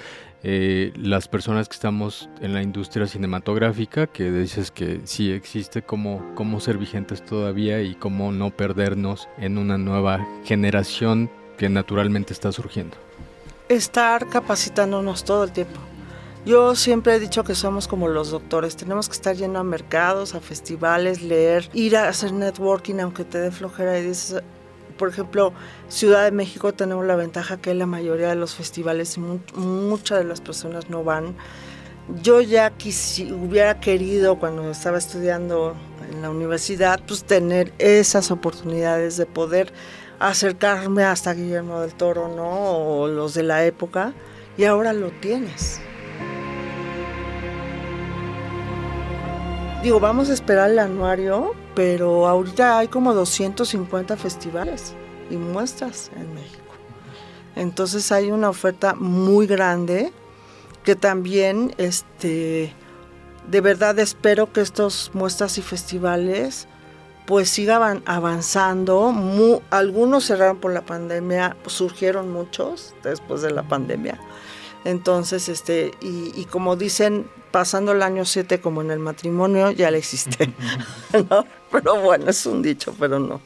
eh, 0.48 0.92
las 0.94 1.26
personas 1.26 1.68
que 1.68 1.74
estamos 1.74 2.28
en 2.40 2.54
la 2.54 2.62
industria 2.62 3.08
cinematográfica, 3.08 4.06
que 4.06 4.30
dices 4.30 4.70
que 4.70 5.00
sí 5.02 5.32
existe, 5.32 5.82
cómo, 5.82 6.24
cómo 6.36 6.60
ser 6.60 6.78
vigentes 6.78 7.24
todavía 7.24 7.82
y 7.82 7.96
cómo 7.96 8.30
no 8.30 8.50
perdernos 8.50 9.28
en 9.38 9.58
una 9.58 9.76
nueva 9.76 10.24
generación 10.44 11.28
que 11.58 11.68
naturalmente 11.68 12.32
está 12.32 12.52
surgiendo. 12.52 12.96
Estar 13.68 14.28
capacitándonos 14.28 15.24
todo 15.24 15.42
el 15.42 15.50
tiempo. 15.50 15.80
Yo 16.44 16.76
siempre 16.76 17.16
he 17.16 17.18
dicho 17.18 17.42
que 17.42 17.56
somos 17.56 17.88
como 17.88 18.06
los 18.06 18.30
doctores, 18.30 18.76
tenemos 18.76 19.08
que 19.08 19.14
estar 19.14 19.34
yendo 19.34 19.58
a 19.58 19.64
mercados, 19.64 20.36
a 20.36 20.40
festivales, 20.40 21.22
leer, 21.22 21.68
ir 21.72 21.96
a 21.96 22.08
hacer 22.08 22.32
networking 22.32 23.00
aunque 23.00 23.24
te 23.24 23.38
dé 23.40 23.50
flojera 23.50 23.98
y 23.98 24.04
dices, 24.04 24.40
por 24.98 25.08
ejemplo, 25.08 25.52
Ciudad 25.88 26.24
de 26.24 26.30
México 26.30 26.74
tenemos 26.74 27.04
la 27.04 27.16
ventaja 27.16 27.56
que 27.56 27.74
la 27.74 27.86
mayoría 27.86 28.28
de 28.28 28.36
los 28.36 28.54
festivales, 28.54 29.18
muchas 29.18 30.18
de 30.18 30.24
las 30.24 30.40
personas 30.40 30.90
no 30.90 31.04
van. 31.04 31.36
Yo 32.22 32.40
ya 32.40 32.72
hubiera 33.32 33.80
querido 33.80 34.38
cuando 34.38 34.70
estaba 34.70 34.98
estudiando 34.98 35.74
en 36.10 36.22
la 36.22 36.30
universidad, 36.30 37.00
pues 37.06 37.24
tener 37.24 37.72
esas 37.78 38.30
oportunidades 38.30 39.16
de 39.16 39.26
poder 39.26 39.72
acercarme 40.18 41.04
hasta 41.04 41.34
Guillermo 41.34 41.80
del 41.80 41.94
Toro, 41.94 42.28
¿no? 42.28 43.00
O 43.00 43.08
los 43.08 43.34
de 43.34 43.42
la 43.42 43.64
época, 43.64 44.12
y 44.56 44.64
ahora 44.64 44.92
lo 44.92 45.10
tienes. 45.10 45.80
Digo, 49.82 50.00
vamos 50.00 50.30
a 50.30 50.32
esperar 50.32 50.70
el 50.70 50.78
anuario, 50.78 51.54
pero 51.76 52.26
ahorita 52.26 52.78
hay 52.78 52.88
como 52.88 53.12
250 53.12 54.16
festivales 54.16 54.94
y 55.30 55.36
muestras 55.36 56.10
en 56.16 56.34
México. 56.34 56.62
Entonces 57.54 58.10
hay 58.10 58.32
una 58.32 58.48
oferta 58.48 58.94
muy 58.94 59.46
grande 59.46 60.10
que 60.84 60.96
también, 60.96 61.74
este, 61.76 62.72
de 63.48 63.60
verdad 63.60 63.98
espero 63.98 64.52
que 64.52 64.62
estos 64.62 65.10
muestras 65.12 65.58
y 65.58 65.62
festivales 65.62 66.66
pues 67.26 67.50
sigan 67.50 68.02
avanzando. 68.06 69.12
algunos 69.70 70.24
cerraron 70.24 70.58
por 70.58 70.72
la 70.72 70.82
pandemia, 70.82 71.56
surgieron 71.66 72.32
muchos 72.32 72.94
después 73.02 73.42
de 73.42 73.50
la 73.50 73.64
pandemia. 73.64 74.18
Entonces, 74.86 75.48
este, 75.48 75.90
y, 76.00 76.44
como 76.44 76.76
dicen, 76.76 77.26
pasando 77.50 77.90
el 77.90 78.02
año 78.02 78.24
7 78.24 78.60
como 78.60 78.82
en 78.82 78.92
el 78.92 79.00
matrimonio, 79.00 79.72
ya 79.72 79.90
le 79.90 79.98
existe. 79.98 80.48
Pero 81.72 82.00
bueno, 82.02 82.30
es 82.30 82.46
un 82.46 82.62
dicho, 82.62 82.94
pero 82.96 83.18
no. 83.18 83.40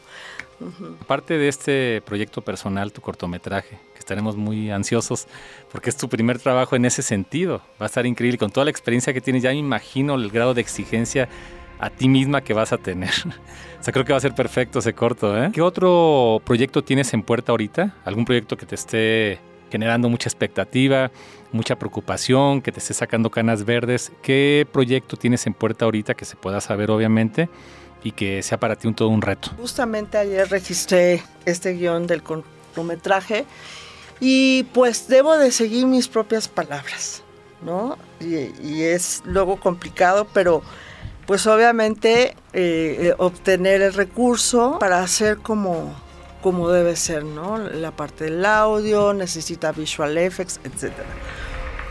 Parte 1.07 1.39
de 1.39 1.49
este 1.49 2.03
proyecto 2.05 2.43
personal, 2.43 2.93
tu 2.93 3.01
cortometraje, 3.01 3.81
que 3.95 3.99
estaremos 3.99 4.37
muy 4.37 4.71
ansiosos, 4.71 5.27
porque 5.73 5.89
es 5.89 5.97
tu 5.97 6.11
primer 6.11 6.39
trabajo 6.39 6.77
en 6.77 6.85
ese 6.85 7.01
sentido. 7.01 7.63
Va 7.81 7.87
a 7.87 7.87
estar 7.87 8.05
increíble. 8.05 8.37
Con 8.37 8.51
toda 8.51 8.67
la 8.67 8.71
experiencia 8.71 9.15
que 9.15 9.23
tienes, 9.23 9.43
ya 9.43 9.49
me 9.49 9.57
imagino 9.57 10.17
el 10.17 10.29
grado 10.29 10.53
de 10.53 10.61
exigencia 10.61 11.31
a 11.79 11.89
ti 11.89 12.11
misma 12.11 12.43
que 12.43 12.53
vas 12.53 12.75
a 12.75 12.77
tener. 12.77 13.09
o 13.81 13.83
sea, 13.83 13.95
creo 13.95 14.05
que 14.05 14.13
va 14.13 14.19
a 14.19 14.21
ser 14.21 14.35
perfecto 14.35 14.81
ese 14.81 14.93
corto. 14.93 15.43
¿eh? 15.43 15.51
¿Qué 15.55 15.63
otro 15.63 16.43
proyecto 16.45 16.85
tienes 16.85 17.15
en 17.15 17.23
puerta 17.23 17.53
ahorita? 17.53 17.97
¿Algún 18.05 18.27
proyecto 18.27 18.59
que 18.59 18.67
te 18.67 18.75
esté 18.75 19.41
generando 19.71 20.09
mucha 20.09 20.29
expectativa, 20.29 21.11
mucha 21.53 21.79
preocupación, 21.79 22.63
que 22.63 22.73
te 22.73 22.79
esté 22.79 22.95
sacando 22.95 23.31
canas 23.31 23.65
verdes? 23.65 24.13
¿Qué 24.23 24.67
proyecto 24.73 25.17
tienes 25.17 25.47
en 25.47 25.55
puerta 25.55 25.85
ahorita 25.85 26.15
que 26.15 26.25
se 26.25 26.37
pueda 26.37 26.61
saber, 26.61 26.91
obviamente? 26.91 27.49
y 28.03 28.13
que 28.13 28.43
sea 28.43 28.59
para 28.59 28.77
ti 28.77 28.89
un 28.89 28.95
todo 28.95 29.09
un 29.09 29.23
reto. 29.23 29.51
Justamente 29.59 30.19
ayer 30.19 30.49
registré 30.49 31.23
este 31.45 31.73
guion 31.75 32.07
del 32.07 32.23
cortometraje 32.23 33.45
y 34.21 34.65
pues 34.75 35.09
debo 35.09 35.37
de 35.37 35.51
seguir 35.51 35.87
mis 35.87 36.09
propias 36.09 36.49
palabras, 36.49 37.23
¿no? 37.63 37.99
Y, 38.21 38.83
es 38.83 39.23
luego 39.25 39.57
complicado, 39.57 40.27
pero 40.33 40.63
pues 41.27 41.47
obviamente 41.47 42.37
eh, 42.53 43.15
obtener 43.19 43.83
el 43.83 43.95
recurso 43.95 44.79
para 44.79 45.03
hacer 45.03 45.39
como, 45.39 45.95
como 46.41 46.71
debe 46.71 46.97
ser, 46.97 47.25
¿no? 47.25 47.59
La 47.59 47.91
parte 47.93 48.25
del 48.25 48.45
audio, 48.45 49.13
necesita 49.13 49.73
visual 49.73 50.17
effects, 50.19 50.61
etc. 50.65 50.93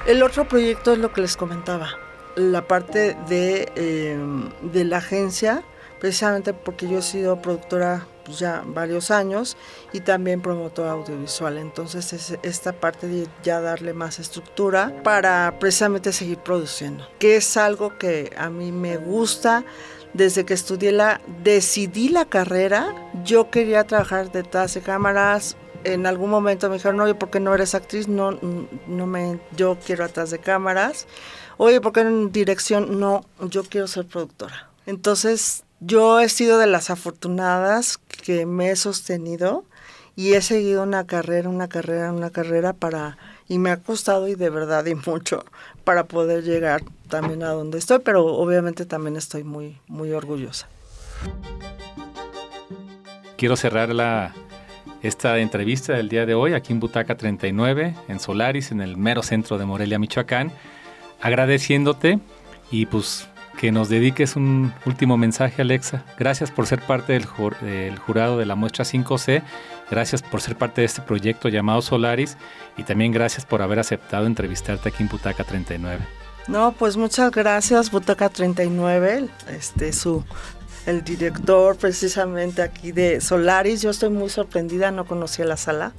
El 0.05 0.23
otro 0.23 0.47
proyecto 0.47 0.93
es 0.93 0.99
lo 0.99 1.13
que 1.13 1.21
les 1.21 1.37
comentaba, 1.37 1.89
la 2.35 2.67
parte 2.67 3.15
de, 3.27 3.71
eh, 3.75 4.17
de 4.61 4.85
la 4.85 4.97
agencia, 4.97 5.63
precisamente 5.99 6.53
porque 6.53 6.87
yo 6.87 6.99
he 6.99 7.01
sido 7.01 7.41
productora 7.41 8.07
pues, 8.29 8.39
ya 8.39 8.63
varios 8.63 9.09
años 9.09 9.57
y 9.91 10.01
también 10.01 10.39
promotor 10.41 10.87
audiovisual. 10.87 11.57
Entonces 11.57 12.13
es 12.13 12.37
esta 12.43 12.73
parte 12.73 13.07
de 13.07 13.27
ya 13.43 13.59
darle 13.59 13.93
más 13.93 14.19
estructura 14.19 15.01
para 15.03 15.57
precisamente 15.59 16.13
seguir 16.13 16.37
produciendo, 16.37 17.07
que 17.17 17.37
es 17.37 17.57
algo 17.57 17.97
que 17.97 18.31
a 18.37 18.51
mí 18.51 18.71
me 18.71 18.97
gusta. 18.97 19.65
Desde 20.13 20.45
que 20.45 20.53
estudié 20.53 20.91
la, 20.91 21.21
decidí 21.43 22.09
la 22.09 22.25
carrera, 22.25 22.93
yo 23.23 23.51
quería 23.51 23.85
trabajar 23.85 24.31
detrás 24.31 24.73
de 24.73 24.81
cámaras, 24.81 25.55
en 25.83 26.05
algún 26.05 26.29
momento 26.29 26.69
me 26.69 26.75
dijeron, 26.75 26.99
oye, 26.99 27.15
¿por 27.15 27.29
qué 27.29 27.39
no 27.39 27.53
eres 27.53 27.75
actriz? 27.75 28.07
No, 28.07 28.37
no 28.87 29.07
me, 29.07 29.39
yo 29.55 29.77
quiero 29.85 30.03
atrás 30.03 30.29
de 30.31 30.39
cámaras. 30.39 31.07
Oye, 31.57 31.81
¿por 31.81 31.93
qué 31.93 32.01
en 32.01 32.31
dirección? 32.31 32.99
No, 32.99 33.25
yo 33.49 33.63
quiero 33.63 33.87
ser 33.87 34.05
productora. 34.05 34.69
Entonces 34.85 35.63
yo 35.79 36.19
he 36.19 36.29
sido 36.29 36.57
de 36.57 36.67
las 36.67 36.89
afortunadas 36.89 37.97
que 37.97 38.45
me 38.45 38.71
he 38.71 38.75
sostenido 38.75 39.63
y 40.15 40.33
he 40.33 40.41
seguido 40.41 40.83
una 40.83 41.05
carrera, 41.05 41.47
una 41.47 41.69
carrera, 41.69 42.11
una 42.11 42.29
carrera 42.29 42.73
para 42.73 43.17
y 43.47 43.57
me 43.57 43.71
ha 43.71 43.77
costado 43.77 44.27
y 44.27 44.35
de 44.35 44.49
verdad 44.49 44.85
y 44.85 44.95
mucho 44.95 45.45
para 45.89 46.03
poder 46.03 46.43
llegar 46.43 46.83
también 47.07 47.41
a 47.41 47.49
donde 47.49 47.79
estoy, 47.79 47.97
pero 47.97 48.23
obviamente 48.23 48.85
también 48.85 49.15
estoy 49.15 49.43
muy 49.43 49.79
muy 49.87 50.11
orgullosa. 50.11 50.67
Quiero 53.37 53.55
cerrar 53.55 53.89
la 53.89 54.35
esta 55.01 55.39
entrevista 55.39 55.93
del 55.93 56.07
día 56.07 56.27
de 56.27 56.35
hoy 56.35 56.53
aquí 56.53 56.73
en 56.73 56.79
Butaca 56.79 57.17
39 57.17 57.95
en 58.07 58.19
Solaris 58.19 58.71
en 58.71 58.81
el 58.81 58.97
mero 58.97 59.23
centro 59.23 59.57
de 59.57 59.65
Morelia, 59.65 59.97
Michoacán, 59.97 60.51
agradeciéndote 61.21 62.19
y 62.69 62.85
pues 62.85 63.27
que 63.59 63.71
nos 63.71 63.89
dediques 63.89 64.35
un 64.35 64.71
último 64.85 65.17
mensaje, 65.17 65.63
Alexa. 65.63 66.05
Gracias 66.19 66.51
por 66.51 66.67
ser 66.67 66.81
parte 66.81 67.13
del, 67.13 67.25
jurado 67.25 68.37
de 68.37 68.45
la 68.45 68.53
muestra 68.53 68.85
5C, 68.85 69.41
gracias 69.89 70.21
por 70.21 70.41
ser 70.41 70.55
parte 70.55 70.81
de 70.81 70.85
este 70.85 71.01
proyecto 71.01 71.49
llamado 71.49 71.81
Solaris 71.81 72.37
y 72.77 72.83
también 72.83 73.11
gracias 73.11 73.45
por 73.45 73.61
haber 73.61 73.79
aceptado 73.79 74.25
entrevistarte 74.25 74.89
aquí 74.89 75.03
en 75.03 75.09
Butaca 75.09 75.43
39. 75.43 76.05
No, 76.47 76.71
pues 76.71 76.97
muchas 76.97 77.31
gracias, 77.31 77.91
Butaca 77.91 78.29
39, 78.29 79.29
este, 79.49 79.93
su, 79.93 80.23
el 80.85 81.03
director 81.03 81.77
precisamente 81.77 82.61
aquí 82.61 82.91
de 82.91 83.21
Solaris. 83.21 83.81
Yo 83.81 83.91
estoy 83.91 84.09
muy 84.09 84.29
sorprendida, 84.29 84.91
no 84.91 85.05
conocía 85.05 85.45
la 85.45 85.57
sala. 85.57 85.93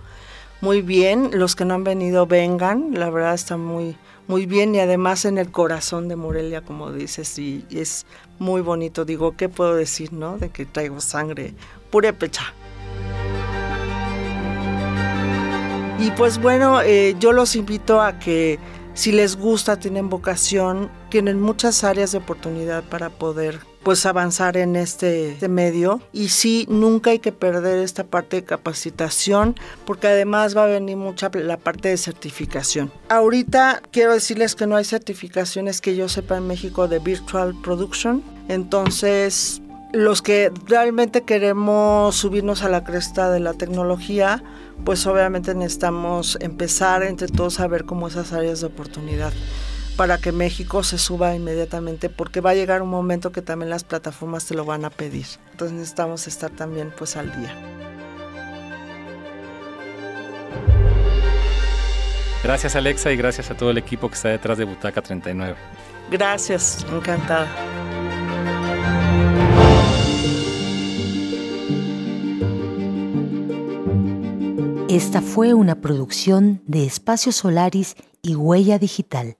Muy 0.60 0.82
bien, 0.82 1.30
los 1.32 1.56
que 1.56 1.64
no 1.64 1.74
han 1.74 1.84
venido 1.84 2.26
vengan, 2.26 2.90
la 2.94 3.08
verdad 3.08 3.34
está 3.34 3.56
muy, 3.56 3.96
muy 4.26 4.44
bien 4.44 4.74
y 4.74 4.80
además 4.80 5.24
en 5.24 5.38
el 5.38 5.50
corazón 5.50 6.08
de 6.08 6.16
Morelia, 6.16 6.60
como 6.62 6.92
dices, 6.92 7.38
y, 7.38 7.64
es 7.70 8.04
muy 8.38 8.60
bonito. 8.60 9.04
Digo, 9.04 9.36
¿qué 9.36 9.48
puedo 9.48 9.74
decir, 9.74 10.12
no? 10.12 10.36
De 10.36 10.50
que 10.50 10.66
traigo 10.66 11.00
sangre 11.00 11.54
purépecha. 11.90 12.52
Y 16.00 16.10
pues 16.12 16.40
bueno, 16.40 16.80
eh, 16.80 17.14
yo 17.20 17.32
los 17.32 17.54
invito 17.54 18.00
a 18.00 18.18
que 18.18 18.58
si 18.94 19.12
les 19.12 19.36
gusta, 19.36 19.78
tienen 19.78 20.08
vocación, 20.08 20.90
tienen 21.10 21.38
muchas 21.38 21.84
áreas 21.84 22.12
de 22.12 22.18
oportunidad 22.18 22.82
para 22.84 23.10
poder 23.10 23.60
pues 23.82 24.06
avanzar 24.06 24.56
en 24.56 24.76
este, 24.76 25.32
este, 25.32 25.48
medio 25.48 26.00
y 26.12 26.28
sí 26.28 26.66
nunca 26.70 27.10
hay 27.10 27.18
que 27.18 27.32
perder 27.32 27.78
esta 27.80 28.04
parte 28.04 28.36
de 28.36 28.44
capacitación 28.44 29.56
porque 29.84 30.06
además 30.06 30.56
va 30.56 30.64
a 30.64 30.66
venir 30.68 30.96
mucha 30.96 31.30
la 31.34 31.58
parte 31.58 31.90
de 31.90 31.98
certificación. 31.98 32.90
Ahorita 33.10 33.82
quiero 33.90 34.14
decirles 34.14 34.54
que 34.54 34.66
no 34.66 34.76
hay 34.76 34.84
certificaciones 34.84 35.82
que 35.82 35.96
yo 35.96 36.08
sepa 36.08 36.38
en 36.38 36.46
México 36.46 36.88
de 36.88 36.98
virtual 36.98 37.54
production, 37.62 38.22
entonces 38.48 39.60
los 39.92 40.22
que 40.22 40.52
realmente 40.66 41.22
queremos 41.22 42.14
subirnos 42.16 42.62
a 42.62 42.68
la 42.68 42.84
cresta 42.84 43.30
de 43.30 43.40
la 43.40 43.54
tecnología, 43.54 44.42
pues 44.84 45.06
obviamente 45.06 45.54
necesitamos 45.54 46.38
empezar 46.40 47.02
entre 47.02 47.28
todos 47.28 47.60
a 47.60 47.66
ver 47.66 47.84
cómo 47.84 48.08
esas 48.08 48.32
áreas 48.32 48.60
de 48.60 48.66
oportunidad 48.66 49.32
para 49.96 50.18
que 50.18 50.32
México 50.32 50.82
se 50.82 50.96
suba 50.96 51.34
inmediatamente, 51.34 52.08
porque 52.08 52.40
va 52.40 52.50
a 52.50 52.54
llegar 52.54 52.80
un 52.80 52.88
momento 52.88 53.32
que 53.32 53.42
también 53.42 53.68
las 53.68 53.84
plataformas 53.84 54.46
te 54.46 54.54
lo 54.54 54.64
van 54.64 54.86
a 54.86 54.90
pedir. 54.90 55.26
Entonces 55.50 55.76
necesitamos 55.76 56.26
estar 56.26 56.50
también 56.50 56.92
pues 56.96 57.16
al 57.16 57.30
día. 57.38 57.54
Gracias 62.42 62.74
Alexa 62.74 63.12
y 63.12 63.16
gracias 63.16 63.50
a 63.50 63.56
todo 63.56 63.70
el 63.70 63.76
equipo 63.76 64.08
que 64.08 64.14
está 64.14 64.30
detrás 64.30 64.56
de 64.56 64.64
Butaca 64.64 65.02
39. 65.02 65.54
Gracias, 66.10 66.86
encantada. 66.90 67.46
Esta 74.90 75.22
fue 75.22 75.54
una 75.54 75.80
producción 75.80 76.62
de 76.66 76.84
Espacio 76.84 77.30
Solaris 77.30 77.94
y 78.22 78.34
Huella 78.34 78.80
Digital. 78.80 79.36